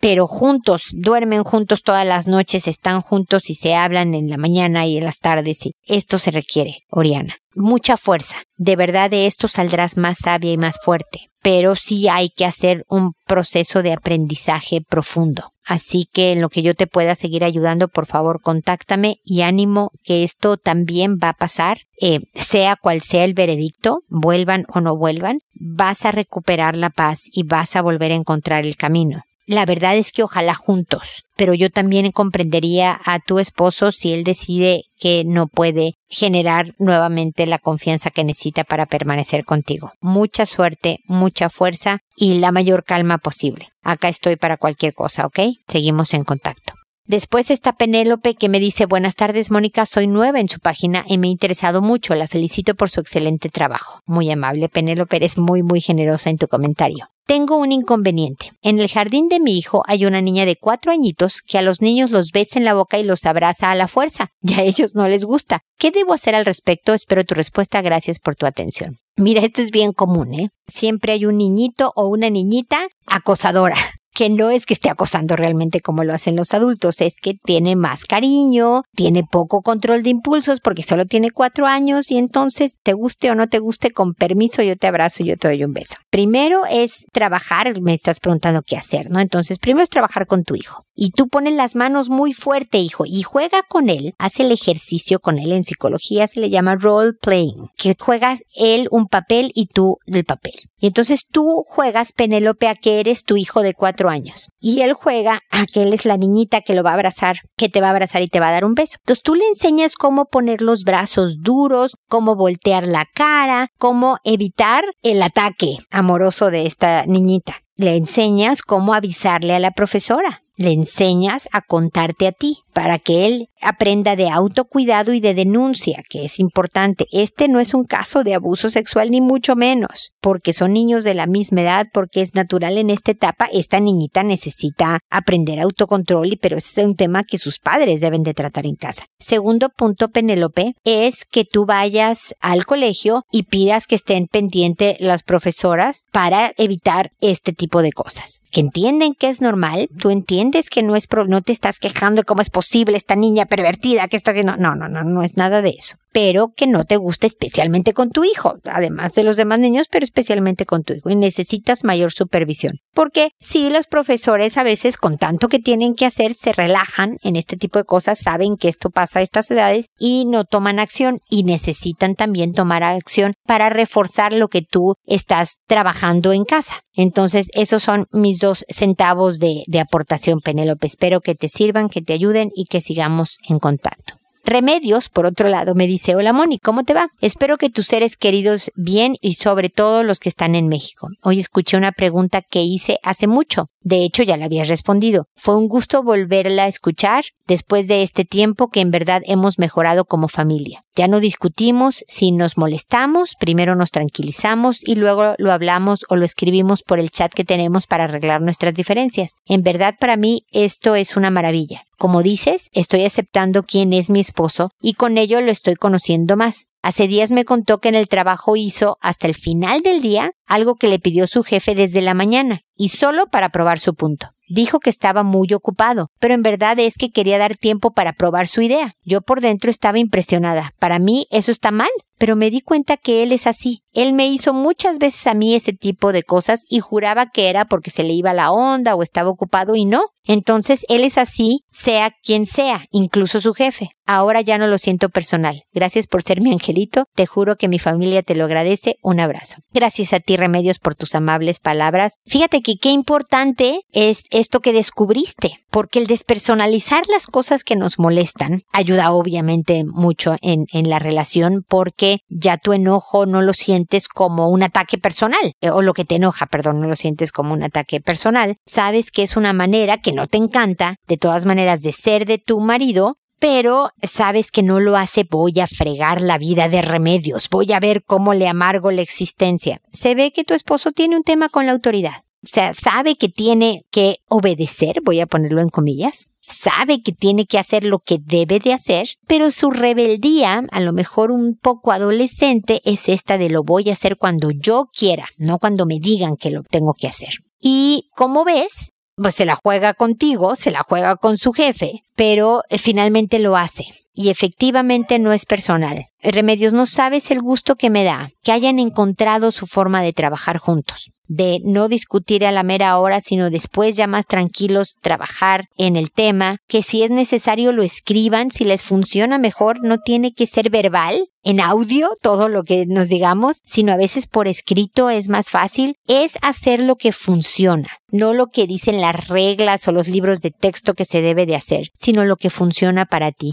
pero 0.00 0.26
juntos, 0.26 0.90
duermen 0.92 1.44
juntos 1.44 1.82
todas 1.82 2.06
las 2.06 2.26
noches, 2.26 2.68
están 2.68 3.00
juntos 3.00 3.48
y 3.48 3.54
se 3.54 3.74
hablan 3.74 4.14
en 4.14 4.28
la 4.28 4.36
mañana 4.36 4.86
y 4.86 4.98
en 4.98 5.04
las 5.04 5.18
tardes 5.18 5.64
y 5.66 5.72
esto 5.86 6.18
se 6.18 6.30
requiere, 6.30 6.84
Oriana. 6.90 7.36
Mucha 7.54 7.96
fuerza. 7.96 8.36
De 8.56 8.76
verdad 8.76 9.10
de 9.10 9.26
esto 9.26 9.48
saldrás 9.48 9.96
más 9.96 10.18
sabia 10.18 10.52
y 10.52 10.58
más 10.58 10.78
fuerte 10.82 11.30
pero 11.44 11.76
sí 11.76 12.08
hay 12.08 12.30
que 12.30 12.46
hacer 12.46 12.86
un 12.88 13.12
proceso 13.26 13.82
de 13.82 13.92
aprendizaje 13.92 14.80
profundo. 14.80 15.52
Así 15.62 16.08
que 16.10 16.32
en 16.32 16.40
lo 16.40 16.48
que 16.48 16.62
yo 16.62 16.74
te 16.74 16.86
pueda 16.86 17.14
seguir 17.14 17.44
ayudando, 17.44 17.88
por 17.88 18.06
favor, 18.06 18.40
contáctame 18.40 19.16
y 19.24 19.42
ánimo 19.42 19.90
que 20.02 20.24
esto 20.24 20.56
también 20.56 21.18
va 21.22 21.28
a 21.30 21.34
pasar, 21.34 21.80
eh, 22.00 22.20
sea 22.32 22.76
cual 22.76 23.02
sea 23.02 23.26
el 23.26 23.34
veredicto, 23.34 24.00
vuelvan 24.08 24.64
o 24.72 24.80
no 24.80 24.96
vuelvan, 24.96 25.40
vas 25.52 26.06
a 26.06 26.12
recuperar 26.12 26.76
la 26.76 26.88
paz 26.88 27.24
y 27.30 27.42
vas 27.42 27.76
a 27.76 27.82
volver 27.82 28.12
a 28.12 28.16
encontrar 28.16 28.64
el 28.64 28.76
camino. 28.78 29.22
La 29.46 29.66
verdad 29.66 29.96
es 29.96 30.10
que 30.12 30.22
ojalá 30.22 30.54
juntos, 30.54 31.22
pero 31.36 31.52
yo 31.52 31.68
también 31.68 32.10
comprendería 32.12 32.98
a 33.04 33.18
tu 33.18 33.38
esposo 33.38 33.92
si 33.92 34.14
él 34.14 34.24
decide 34.24 34.84
que 34.98 35.24
no 35.26 35.48
puede 35.48 35.94
generar 36.08 36.74
nuevamente 36.78 37.46
la 37.46 37.58
confianza 37.58 38.10
que 38.10 38.24
necesita 38.24 38.64
para 38.64 38.86
permanecer 38.86 39.44
contigo. 39.44 39.92
Mucha 40.00 40.46
suerte, 40.46 41.00
mucha 41.06 41.50
fuerza 41.50 41.98
y 42.16 42.38
la 42.38 42.52
mayor 42.52 42.84
calma 42.84 43.18
posible. 43.18 43.68
Acá 43.82 44.08
estoy 44.08 44.36
para 44.36 44.56
cualquier 44.56 44.94
cosa, 44.94 45.26
¿ok? 45.26 45.40
Seguimos 45.68 46.14
en 46.14 46.24
contacto. 46.24 46.74
Después 47.06 47.50
está 47.50 47.74
Penélope 47.74 48.34
que 48.34 48.48
me 48.48 48.58
dice 48.58 48.86
buenas 48.86 49.14
tardes 49.14 49.50
Mónica, 49.50 49.84
soy 49.84 50.06
nueva 50.06 50.40
en 50.40 50.48
su 50.48 50.58
página 50.58 51.04
y 51.06 51.18
me 51.18 51.26
ha 51.26 51.30
interesado 51.30 51.82
mucho, 51.82 52.14
la 52.14 52.28
felicito 52.28 52.74
por 52.74 52.88
su 52.88 53.00
excelente 53.00 53.50
trabajo. 53.50 54.00
Muy 54.06 54.30
amable 54.30 54.70
Penélope, 54.70 55.16
eres 55.16 55.36
muy 55.36 55.62
muy 55.62 55.82
generosa 55.82 56.30
en 56.30 56.38
tu 56.38 56.48
comentario. 56.48 57.10
Tengo 57.26 57.56
un 57.56 57.72
inconveniente. 57.72 58.52
En 58.62 58.80
el 58.80 58.88
jardín 58.88 59.28
de 59.28 59.38
mi 59.38 59.58
hijo 59.58 59.82
hay 59.86 60.06
una 60.06 60.22
niña 60.22 60.46
de 60.46 60.56
cuatro 60.56 60.92
añitos 60.92 61.42
que 61.42 61.58
a 61.58 61.62
los 61.62 61.82
niños 61.82 62.10
los 62.10 62.32
besa 62.32 62.58
en 62.58 62.64
la 62.64 62.72
boca 62.72 62.98
y 62.98 63.02
los 63.02 63.26
abraza 63.26 63.70
a 63.70 63.74
la 63.74 63.88
fuerza, 63.88 64.28
y 64.40 64.54
a 64.54 64.62
ellos 64.62 64.94
no 64.94 65.06
les 65.06 65.26
gusta. 65.26 65.60
¿Qué 65.78 65.90
debo 65.90 66.14
hacer 66.14 66.34
al 66.34 66.46
respecto? 66.46 66.94
Espero 66.94 67.24
tu 67.24 67.34
respuesta. 67.34 67.82
Gracias 67.82 68.18
por 68.18 68.34
tu 68.34 68.46
atención. 68.46 68.96
Mira, 69.16 69.42
esto 69.42 69.62
es 69.62 69.70
bien 69.70 69.92
común, 69.92 70.34
¿eh? 70.34 70.48
Siempre 70.66 71.12
hay 71.12 71.24
un 71.26 71.38
niñito 71.38 71.92
o 71.96 72.08
una 72.08 72.28
niñita 72.30 72.88
acosadora 73.06 73.76
que 74.14 74.30
no 74.30 74.50
es 74.50 74.64
que 74.64 74.74
esté 74.74 74.88
acosando 74.88 75.36
realmente 75.36 75.80
como 75.80 76.04
lo 76.04 76.14
hacen 76.14 76.36
los 76.36 76.54
adultos, 76.54 77.00
es 77.00 77.14
que 77.20 77.34
tiene 77.34 77.76
más 77.76 78.04
cariño, 78.04 78.84
tiene 78.94 79.24
poco 79.24 79.62
control 79.62 80.02
de 80.02 80.10
impulsos 80.10 80.60
porque 80.60 80.82
solo 80.82 81.04
tiene 81.04 81.30
cuatro 81.30 81.66
años 81.66 82.10
y 82.10 82.18
entonces 82.18 82.76
te 82.82 82.92
guste 82.92 83.30
o 83.30 83.34
no 83.34 83.48
te 83.48 83.58
guste, 83.58 83.90
con 83.90 84.14
permiso 84.14 84.62
yo 84.62 84.76
te 84.76 84.86
abrazo, 84.86 85.24
yo 85.24 85.36
te 85.36 85.48
doy 85.48 85.64
un 85.64 85.72
beso. 85.72 85.96
Primero 86.10 86.62
es 86.70 87.04
trabajar, 87.12 87.80
me 87.80 87.92
estás 87.92 88.20
preguntando 88.20 88.62
qué 88.62 88.76
hacer, 88.76 89.10
¿no? 89.10 89.20
Entonces 89.20 89.58
primero 89.58 89.82
es 89.82 89.90
trabajar 89.90 90.26
con 90.26 90.44
tu 90.44 90.54
hijo 90.54 90.84
y 90.94 91.10
tú 91.10 91.28
pones 91.28 91.54
las 91.54 91.74
manos 91.74 92.08
muy 92.08 92.32
fuerte, 92.32 92.78
hijo, 92.78 93.04
y 93.06 93.22
juega 93.22 93.62
con 93.68 93.90
él, 93.90 94.14
haz 94.18 94.38
el 94.38 94.52
ejercicio 94.52 95.18
con 95.18 95.38
él. 95.38 95.52
En 95.52 95.64
psicología 95.64 96.28
se 96.28 96.40
le 96.40 96.50
llama 96.50 96.76
role 96.76 97.12
playing, 97.20 97.68
que 97.76 97.96
juegas 97.98 98.42
él 98.54 98.88
un 98.90 99.06
papel 99.06 99.50
y 99.54 99.66
tú 99.66 99.98
el 100.06 100.24
papel. 100.24 100.54
Y 100.78 100.86
entonces 100.86 101.26
tú 101.26 101.64
juegas, 101.66 102.12
Penélope, 102.12 102.68
a 102.68 102.74
que 102.74 103.00
eres 103.00 103.24
tu 103.24 103.36
hijo 103.36 103.62
de 103.62 103.74
cuatro 103.74 104.03
años. 104.10 104.48
Y 104.60 104.80
él 104.82 104.92
juega 104.92 105.40
a 105.50 105.66
que 105.66 105.82
él 105.82 105.92
es 105.92 106.04
la 106.04 106.16
niñita 106.16 106.60
que 106.60 106.74
lo 106.74 106.82
va 106.82 106.90
a 106.90 106.94
abrazar, 106.94 107.36
que 107.56 107.68
te 107.68 107.80
va 107.80 107.88
a 107.88 107.90
abrazar 107.90 108.22
y 108.22 108.28
te 108.28 108.40
va 108.40 108.48
a 108.48 108.52
dar 108.52 108.64
un 108.64 108.74
beso. 108.74 108.96
Entonces 109.00 109.22
tú 109.22 109.34
le 109.34 109.46
enseñas 109.46 109.94
cómo 109.94 110.26
poner 110.26 110.62
los 110.62 110.84
brazos 110.84 111.38
duros, 111.40 111.96
cómo 112.08 112.36
voltear 112.36 112.86
la 112.86 113.06
cara, 113.14 113.68
cómo 113.78 114.18
evitar 114.24 114.84
el 115.02 115.22
ataque 115.22 115.78
amoroso 115.90 116.50
de 116.50 116.66
esta 116.66 117.04
niñita. 117.06 117.56
Le 117.76 117.96
enseñas 117.96 118.62
cómo 118.62 118.94
avisarle 118.94 119.54
a 119.54 119.58
la 119.58 119.72
profesora 119.72 120.44
le 120.56 120.72
enseñas 120.72 121.48
a 121.52 121.62
contarte 121.62 122.26
a 122.26 122.32
ti 122.32 122.63
para 122.74 122.98
que 122.98 123.24
él 123.26 123.48
aprenda 123.62 124.16
de 124.16 124.28
autocuidado 124.28 125.14
y 125.14 125.20
de 125.20 125.32
denuncia, 125.32 126.02
que 126.10 126.24
es 126.24 126.38
importante. 126.38 127.06
Este 127.12 127.48
no 127.48 127.60
es 127.60 127.72
un 127.72 127.84
caso 127.84 128.24
de 128.24 128.34
abuso 128.34 128.68
sexual 128.68 129.10
ni 129.10 129.20
mucho 129.20 129.56
menos, 129.56 130.12
porque 130.20 130.52
son 130.52 130.72
niños 130.72 131.04
de 131.04 131.14
la 131.14 131.26
misma 131.26 131.62
edad, 131.62 131.86
porque 131.92 132.20
es 132.20 132.34
natural 132.34 132.76
en 132.76 132.90
esta 132.90 133.12
etapa. 133.12 133.48
Esta 133.52 133.80
niñita 133.80 134.22
necesita 134.22 134.98
aprender 135.08 135.60
autocontrol, 135.60 136.32
y 136.32 136.36
pero 136.36 136.58
ese 136.58 136.82
es 136.82 136.86
un 136.86 136.96
tema 136.96 137.22
que 137.22 137.38
sus 137.38 137.58
padres 137.58 138.00
deben 138.00 138.22
de 138.22 138.34
tratar 138.34 138.66
en 138.66 138.74
casa. 138.74 139.04
Segundo 139.18 139.68
punto, 139.70 140.08
Penélope, 140.08 140.74
es 140.84 141.24
que 141.24 141.44
tú 141.44 141.64
vayas 141.64 142.34
al 142.40 142.66
colegio 142.66 143.22
y 143.30 143.44
pidas 143.44 143.86
que 143.86 143.94
estén 143.94 144.26
pendientes 144.26 144.96
las 144.98 145.22
profesoras 145.22 146.02
para 146.12 146.52
evitar 146.58 147.12
este 147.20 147.52
tipo 147.52 147.82
de 147.82 147.92
cosas. 147.92 148.40
Que 148.50 148.60
entienden 148.60 149.14
que 149.14 149.28
es 149.28 149.40
normal, 149.40 149.88
tú 149.98 150.10
entiendes 150.10 150.68
que 150.68 150.82
no 150.82 150.96
es, 150.96 151.08
no 151.28 151.40
te 151.40 151.52
estás 151.52 151.78
quejando 151.78 152.20
de 152.20 152.24
cómo 152.24 152.42
es 152.42 152.50
posible 152.50 152.63
esta 152.96 153.16
niña 153.16 153.46
pervertida 153.46 154.08
que 154.08 154.16
está 154.16 154.30
haciendo. 154.32 154.56
No, 154.56 154.74
no, 154.74 154.88
no, 154.88 155.04
no 155.04 155.22
es 155.22 155.36
nada 155.36 155.62
de 155.62 155.70
eso. 155.70 155.96
Pero 156.14 156.52
que 156.56 156.68
no 156.68 156.84
te 156.84 156.96
gusta 156.96 157.26
especialmente 157.26 157.92
con 157.92 158.10
tu 158.10 158.22
hijo, 158.22 158.54
además 158.62 159.14
de 159.14 159.24
los 159.24 159.36
demás 159.36 159.58
niños, 159.58 159.88
pero 159.90 160.04
especialmente 160.04 160.64
con 160.64 160.84
tu 160.84 160.94
hijo. 160.94 161.10
Y 161.10 161.16
necesitas 161.16 161.82
mayor 161.82 162.12
supervisión. 162.12 162.78
Porque 162.94 163.32
si 163.40 163.68
los 163.68 163.88
profesores 163.88 164.56
a 164.56 164.62
veces 164.62 164.96
con 164.96 165.18
tanto 165.18 165.48
que 165.48 165.58
tienen 165.58 165.96
que 165.96 166.06
hacer 166.06 166.34
se 166.34 166.52
relajan 166.52 167.16
en 167.24 167.34
este 167.34 167.56
tipo 167.56 167.80
de 167.80 167.84
cosas, 167.84 168.20
saben 168.20 168.56
que 168.56 168.68
esto 168.68 168.90
pasa 168.90 169.18
a 169.18 169.22
estas 169.22 169.50
edades 169.50 169.86
y 169.98 170.26
no 170.26 170.44
toman 170.44 170.78
acción 170.78 171.18
y 171.28 171.42
necesitan 171.42 172.14
también 172.14 172.52
tomar 172.52 172.84
acción 172.84 173.34
para 173.44 173.68
reforzar 173.68 174.32
lo 174.32 174.46
que 174.46 174.62
tú 174.62 174.94
estás 175.06 175.58
trabajando 175.66 176.32
en 176.32 176.44
casa. 176.44 176.80
Entonces, 176.94 177.48
esos 177.54 177.82
son 177.82 178.06
mis 178.12 178.38
dos 178.38 178.64
centavos 178.68 179.40
de, 179.40 179.64
de 179.66 179.80
aportación, 179.80 180.38
Penélope. 180.38 180.86
Espero 180.86 181.20
que 181.20 181.34
te 181.34 181.48
sirvan, 181.48 181.88
que 181.88 182.02
te 182.02 182.12
ayuden 182.12 182.50
y 182.54 182.66
que 182.66 182.80
sigamos 182.80 183.38
en 183.48 183.58
contacto. 183.58 184.23
Remedios, 184.46 185.08
por 185.08 185.24
otro 185.24 185.48
lado, 185.48 185.74
me 185.74 185.86
dice, 185.86 186.14
hola 186.16 186.34
Moni, 186.34 186.58
¿cómo 186.58 186.84
te 186.84 186.92
va? 186.92 187.08
Espero 187.22 187.56
que 187.56 187.70
tus 187.70 187.86
seres 187.86 188.18
queridos 188.18 188.70
bien 188.74 189.16
y 189.22 189.34
sobre 189.34 189.70
todo 189.70 190.04
los 190.04 190.20
que 190.20 190.28
están 190.28 190.54
en 190.54 190.68
México. 190.68 191.08
Hoy 191.22 191.40
escuché 191.40 191.78
una 191.78 191.92
pregunta 191.92 192.42
que 192.42 192.60
hice 192.60 192.98
hace 193.02 193.26
mucho. 193.26 193.68
De 193.80 194.04
hecho, 194.04 194.22
ya 194.22 194.36
la 194.36 194.44
habías 194.44 194.68
respondido. 194.68 195.28
Fue 195.34 195.56
un 195.56 195.66
gusto 195.66 196.02
volverla 196.02 196.64
a 196.64 196.68
escuchar 196.68 197.24
después 197.46 197.86
de 197.88 198.02
este 198.02 198.26
tiempo 198.26 198.68
que 198.68 198.80
en 198.80 198.90
verdad 198.90 199.22
hemos 199.24 199.58
mejorado 199.58 200.04
como 200.04 200.28
familia. 200.28 200.82
Ya 200.94 201.08
no 201.08 201.20
discutimos, 201.20 202.04
si 202.06 202.30
nos 202.30 202.58
molestamos, 202.58 203.36
primero 203.40 203.74
nos 203.76 203.90
tranquilizamos 203.90 204.86
y 204.86 204.94
luego 204.94 205.34
lo 205.38 205.52
hablamos 205.52 206.04
o 206.08 206.16
lo 206.16 206.24
escribimos 206.26 206.82
por 206.82 206.98
el 206.98 207.10
chat 207.10 207.32
que 207.32 207.44
tenemos 207.44 207.86
para 207.86 208.04
arreglar 208.04 208.42
nuestras 208.42 208.74
diferencias. 208.74 209.32
En 209.46 209.62
verdad 209.62 209.94
para 209.98 210.16
mí 210.16 210.42
esto 210.52 210.94
es 210.94 211.16
una 211.16 211.30
maravilla. 211.30 211.82
Como 211.98 212.22
dices, 212.22 212.68
estoy 212.72 213.04
aceptando 213.04 213.62
quién 213.62 213.92
es 213.92 214.10
mi 214.10 214.20
esposo 214.20 214.70
y 214.80 214.94
con 214.94 215.18
ello 215.18 215.40
lo 215.40 215.50
estoy 215.50 215.74
conociendo 215.74 216.36
más. 216.36 216.68
Hace 216.82 217.08
días 217.08 217.30
me 217.30 217.44
contó 217.44 217.78
que 217.78 217.88
en 217.88 217.94
el 217.94 218.08
trabajo 218.08 218.56
hizo 218.56 218.98
hasta 219.00 219.26
el 219.26 219.34
final 219.34 219.80
del 219.80 220.02
día 220.02 220.32
algo 220.46 220.74
que 220.74 220.88
le 220.88 220.98
pidió 220.98 221.26
su 221.26 221.42
jefe 221.42 221.74
desde 221.74 222.02
la 222.02 222.12
mañana, 222.12 222.60
y 222.76 222.90
solo 222.90 223.26
para 223.28 223.48
probar 223.48 223.80
su 223.80 223.94
punto. 223.94 224.28
Dijo 224.48 224.80
que 224.80 224.90
estaba 224.90 225.22
muy 225.22 225.48
ocupado, 225.54 226.10
pero 226.18 226.34
en 226.34 226.42
verdad 226.42 226.78
es 226.78 226.96
que 226.98 227.10
quería 227.10 227.38
dar 227.38 227.56
tiempo 227.56 227.92
para 227.92 228.12
probar 228.12 228.46
su 228.46 228.60
idea. 228.60 228.92
Yo 229.02 229.22
por 229.22 229.40
dentro 229.40 229.70
estaba 229.70 229.98
impresionada. 229.98 230.72
Para 230.78 230.98
mí 230.98 231.26
eso 231.30 231.50
está 231.50 231.70
mal, 231.70 231.88
pero 232.18 232.36
me 232.36 232.50
di 232.50 232.60
cuenta 232.60 232.96
que 232.96 233.22
él 233.22 233.32
es 233.32 233.46
así. 233.46 233.80
Él 233.92 234.12
me 234.12 234.26
hizo 234.26 234.52
muchas 234.52 234.98
veces 234.98 235.26
a 235.26 235.34
mí 235.34 235.54
ese 235.54 235.72
tipo 235.72 236.12
de 236.12 236.24
cosas 236.24 236.64
y 236.68 236.80
juraba 236.80 237.26
que 237.30 237.48
era 237.48 237.64
porque 237.64 237.90
se 237.90 238.02
le 238.02 238.12
iba 238.12 238.34
la 238.34 238.50
onda 238.50 238.94
o 238.96 239.02
estaba 239.02 239.30
ocupado 239.30 239.76
y 239.76 239.84
no. 239.84 240.06
Entonces 240.24 240.84
él 240.88 241.04
es 241.04 241.16
así, 241.18 241.60
sea 241.70 242.10
quien 242.22 242.46
sea, 242.46 242.86
incluso 242.90 243.40
su 243.40 243.54
jefe. 243.54 243.90
Ahora 244.06 244.40
ya 244.40 244.58
no 244.58 244.66
lo 244.66 244.78
siento 244.78 245.08
personal. 245.08 245.62
Gracias 245.72 246.06
por 246.06 246.22
ser 246.22 246.40
mi 246.40 246.52
angelito. 246.52 247.04
Te 247.14 247.26
juro 247.26 247.56
que 247.56 247.68
mi 247.68 247.78
familia 247.78 248.22
te 248.22 248.34
lo 248.34 248.44
agradece. 248.44 248.96
Un 249.02 249.20
abrazo. 249.20 249.56
Gracias 249.72 250.12
a 250.12 250.20
ti, 250.20 250.36
Remedios, 250.36 250.78
por 250.78 250.94
tus 250.94 251.14
amables 251.14 251.58
palabras. 251.58 252.16
Fíjate 252.26 252.60
que 252.62 252.76
qué 252.76 252.90
importante 252.90 253.80
es 253.92 254.24
esto 254.30 254.60
que 254.60 254.72
descubriste, 254.72 255.58
porque 255.70 256.00
el 256.00 256.06
despersonalizar 256.06 257.04
las 257.08 257.26
cosas 257.26 257.64
que 257.64 257.76
nos 257.76 257.98
molestan 257.98 258.62
ayuda 258.72 259.12
obviamente 259.12 259.84
mucho 259.84 260.36
en, 260.42 260.66
en 260.72 260.90
la 260.90 260.98
relación 260.98 261.64
porque 261.66 262.13
ya 262.28 262.56
tu 262.56 262.72
enojo 262.72 263.26
no 263.26 263.42
lo 263.42 263.52
sientes 263.52 264.08
como 264.08 264.48
un 264.48 264.62
ataque 264.62 264.98
personal, 264.98 265.52
eh, 265.60 265.70
o 265.70 265.82
lo 265.82 265.94
que 265.94 266.04
te 266.04 266.16
enoja, 266.16 266.46
perdón, 266.46 266.80
no 266.80 266.88
lo 266.88 266.96
sientes 266.96 267.32
como 267.32 267.54
un 267.54 267.62
ataque 267.62 268.00
personal. 268.00 268.56
Sabes 268.66 269.10
que 269.10 269.22
es 269.22 269.36
una 269.36 269.52
manera 269.52 269.98
que 269.98 270.12
no 270.12 270.26
te 270.26 270.38
encanta, 270.38 270.96
de 271.06 271.16
todas 271.16 271.46
maneras, 271.46 271.82
de 271.82 271.92
ser 271.92 272.26
de 272.26 272.38
tu 272.38 272.60
marido, 272.60 273.18
pero 273.38 273.90
sabes 274.02 274.50
que 274.50 274.62
no 274.62 274.80
lo 274.80 274.96
hace 274.96 275.26
voy 275.28 275.60
a 275.60 275.66
fregar 275.66 276.20
la 276.20 276.38
vida 276.38 276.68
de 276.68 276.82
remedios, 276.82 277.48
voy 277.50 277.72
a 277.72 277.80
ver 277.80 278.02
cómo 278.04 278.32
le 278.32 278.48
amargo 278.48 278.90
la 278.90 279.02
existencia. 279.02 279.80
Se 279.92 280.14
ve 280.14 280.32
que 280.32 280.44
tu 280.44 280.54
esposo 280.54 280.92
tiene 280.92 281.16
un 281.16 281.24
tema 281.24 281.48
con 281.48 281.66
la 281.66 281.72
autoridad. 281.72 282.24
O 282.42 282.46
sea, 282.46 282.74
sabe 282.74 283.16
que 283.16 283.28
tiene 283.28 283.86
que 283.90 284.18
obedecer, 284.28 285.00
voy 285.02 285.20
a 285.20 285.26
ponerlo 285.26 285.62
en 285.62 285.70
comillas, 285.70 286.28
sabe 286.48 287.02
que 287.02 287.12
tiene 287.12 287.46
que 287.46 287.58
hacer 287.58 287.84
lo 287.84 287.98
que 287.98 288.18
debe 288.20 288.58
de 288.58 288.72
hacer, 288.72 289.08
pero 289.26 289.50
su 289.50 289.70
rebeldía, 289.70 290.62
a 290.70 290.80
lo 290.80 290.92
mejor 290.92 291.30
un 291.30 291.56
poco 291.56 291.92
adolescente, 291.92 292.80
es 292.84 293.08
esta 293.08 293.38
de 293.38 293.50
lo 293.50 293.62
voy 293.62 293.90
a 293.90 293.94
hacer 293.94 294.16
cuando 294.16 294.50
yo 294.50 294.88
quiera, 294.92 295.28
no 295.36 295.58
cuando 295.58 295.86
me 295.86 295.98
digan 295.98 296.36
que 296.36 296.50
lo 296.50 296.62
tengo 296.62 296.94
que 296.94 297.08
hacer. 297.08 297.34
Y 297.60 298.10
como 298.14 298.44
ves, 298.44 298.92
pues 299.16 299.34
se 299.34 299.44
la 299.44 299.58
juega 299.62 299.94
contigo, 299.94 300.56
se 300.56 300.70
la 300.70 300.82
juega 300.82 301.16
con 301.16 301.38
su 301.38 301.52
jefe, 301.52 302.02
pero 302.16 302.62
eh, 302.68 302.78
finalmente 302.78 303.38
lo 303.38 303.56
hace. 303.56 303.86
Y 304.14 304.30
efectivamente 304.30 305.18
no 305.18 305.32
es 305.32 305.44
personal. 305.44 306.06
Remedios, 306.22 306.72
no 306.72 306.86
sabes 306.86 307.30
el 307.30 307.42
gusto 307.42 307.74
que 307.76 307.90
me 307.90 308.04
da 308.04 308.30
que 308.42 308.52
hayan 308.52 308.78
encontrado 308.78 309.52
su 309.52 309.66
forma 309.66 310.02
de 310.02 310.12
trabajar 310.12 310.58
juntos 310.58 311.10
de 311.26 311.60
no 311.64 311.88
discutir 311.88 312.44
a 312.44 312.52
la 312.52 312.62
mera 312.62 312.98
hora, 312.98 313.20
sino 313.20 313.50
después 313.50 313.96
ya 313.96 314.06
más 314.06 314.26
tranquilos 314.26 314.96
trabajar 315.00 315.68
en 315.76 315.96
el 315.96 316.10
tema, 316.10 316.58
que 316.68 316.82
si 316.82 317.02
es 317.02 317.10
necesario 317.10 317.72
lo 317.72 317.82
escriban, 317.82 318.50
si 318.50 318.64
les 318.64 318.82
funciona 318.82 319.38
mejor, 319.38 319.82
no 319.82 319.98
tiene 319.98 320.32
que 320.32 320.46
ser 320.46 320.70
verbal, 320.70 321.28
en 321.46 321.60
audio, 321.60 322.10
todo 322.22 322.48
lo 322.48 322.62
que 322.62 322.86
nos 322.86 323.08
digamos, 323.08 323.58
sino 323.64 323.92
a 323.92 323.96
veces 323.96 324.26
por 324.26 324.48
escrito 324.48 325.10
es 325.10 325.28
más 325.28 325.50
fácil, 325.50 325.96
es 326.06 326.38
hacer 326.40 326.80
lo 326.80 326.96
que 326.96 327.12
funciona, 327.12 327.88
no 328.10 328.32
lo 328.32 328.46
que 328.46 328.66
dicen 328.66 329.02
las 329.02 329.28
reglas 329.28 329.86
o 329.86 329.92
los 329.92 330.08
libros 330.08 330.40
de 330.40 330.52
texto 330.52 330.94
que 330.94 331.04
se 331.04 331.20
debe 331.20 331.44
de 331.44 331.56
hacer, 331.56 331.88
sino 331.94 332.24
lo 332.24 332.36
que 332.36 332.48
funciona 332.48 333.04
para 333.04 333.30
ti. 333.30 333.50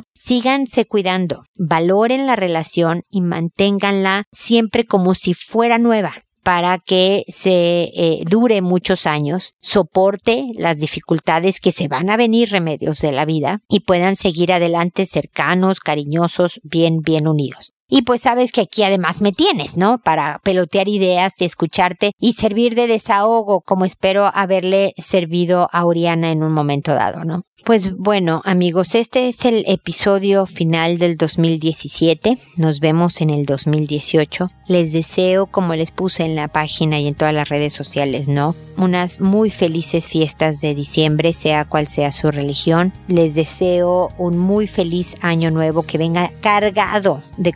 Síganse 0.51 0.85
cuidando, 0.85 1.45
valoren 1.57 2.27
la 2.27 2.35
relación 2.35 3.03
y 3.09 3.21
manténganla 3.21 4.25
siempre 4.33 4.85
como 4.85 5.15
si 5.15 5.33
fuera 5.33 5.77
nueva 5.77 6.13
para 6.43 6.77
que 6.77 7.23
se 7.29 7.83
eh, 7.95 8.23
dure 8.27 8.61
muchos 8.61 9.07
años, 9.07 9.55
soporte 9.61 10.51
las 10.55 10.79
dificultades 10.79 11.61
que 11.61 11.71
se 11.71 11.87
van 11.87 12.09
a 12.09 12.17
venir 12.17 12.49
remedios 12.49 12.99
de 12.99 13.13
la 13.13 13.23
vida 13.23 13.61
y 13.69 13.81
puedan 13.81 14.17
seguir 14.17 14.51
adelante 14.51 15.05
cercanos, 15.05 15.79
cariñosos, 15.79 16.59
bien, 16.63 16.99
bien 16.99 17.29
unidos. 17.29 17.71
Y 17.93 18.03
pues 18.03 18.21
sabes 18.21 18.53
que 18.53 18.61
aquí 18.61 18.83
además 18.83 19.19
me 19.19 19.33
tienes, 19.33 19.75
¿no? 19.75 19.97
Para 19.97 20.39
pelotear 20.43 20.87
ideas, 20.87 21.33
escucharte 21.39 22.13
y 22.17 22.33
servir 22.33 22.73
de 22.73 22.87
desahogo, 22.87 23.59
como 23.59 23.83
espero 23.83 24.31
haberle 24.33 24.93
servido 24.97 25.67
a 25.73 25.83
Oriana 25.83 26.31
en 26.31 26.41
un 26.41 26.53
momento 26.53 26.93
dado, 26.93 27.25
¿no? 27.25 27.43
Pues 27.63 27.95
bueno, 27.95 28.41
amigos, 28.43 28.95
este 28.95 29.29
es 29.29 29.45
el 29.45 29.63
episodio 29.67 30.47
final 30.47 30.97
del 30.97 31.15
2017. 31.15 32.39
Nos 32.57 32.79
vemos 32.79 33.21
en 33.21 33.29
el 33.29 33.45
2018. 33.45 34.49
Les 34.67 34.91
deseo, 34.91 35.45
como 35.45 35.75
les 35.75 35.91
puse 35.91 36.23
en 36.23 36.35
la 36.35 36.47
página 36.47 36.99
y 36.99 37.07
en 37.07 37.13
todas 37.13 37.35
las 37.35 37.49
redes 37.49 37.73
sociales, 37.73 38.27
¿no? 38.27 38.55
Unas 38.77 39.19
muy 39.19 39.51
felices 39.51 40.07
fiestas 40.07 40.59
de 40.61 40.73
diciembre, 40.73 41.33
sea 41.33 41.65
cual 41.65 41.87
sea 41.87 42.11
su 42.11 42.31
religión. 42.31 42.93
Les 43.07 43.35
deseo 43.35 44.11
un 44.17 44.39
muy 44.39 44.65
feliz 44.65 45.15
año 45.21 45.51
nuevo 45.51 45.83
que 45.83 45.99
venga 45.99 46.31
cargado 46.41 47.21
de 47.37 47.53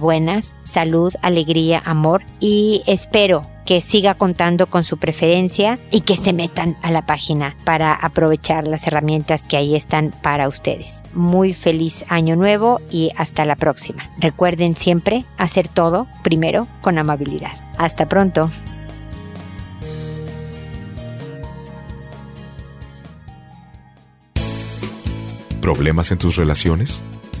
buenas, 0.00 0.56
salud, 0.62 1.12
alegría, 1.22 1.82
amor 1.84 2.22
y 2.40 2.82
espero 2.86 3.46
que 3.66 3.80
siga 3.82 4.14
contando 4.14 4.68
con 4.68 4.84
su 4.84 4.96
preferencia 4.96 5.78
y 5.90 6.00
que 6.02 6.16
se 6.16 6.32
metan 6.32 6.76
a 6.82 6.90
la 6.90 7.04
página 7.04 7.56
para 7.64 7.92
aprovechar 7.92 8.66
las 8.66 8.86
herramientas 8.86 9.42
que 9.42 9.56
ahí 9.56 9.74
están 9.74 10.14
para 10.22 10.48
ustedes. 10.48 11.02
Muy 11.12 11.52
feliz 11.52 12.04
año 12.08 12.36
nuevo 12.36 12.80
y 12.90 13.10
hasta 13.16 13.44
la 13.44 13.56
próxima. 13.56 14.08
Recuerden 14.18 14.76
siempre 14.76 15.24
hacer 15.36 15.68
todo 15.68 16.06
primero 16.22 16.68
con 16.80 16.96
amabilidad. 16.98 17.52
Hasta 17.76 18.08
pronto. 18.08 18.50
¿Problemas 25.60 26.12
en 26.12 26.18
tus 26.18 26.36
relaciones? 26.36 27.02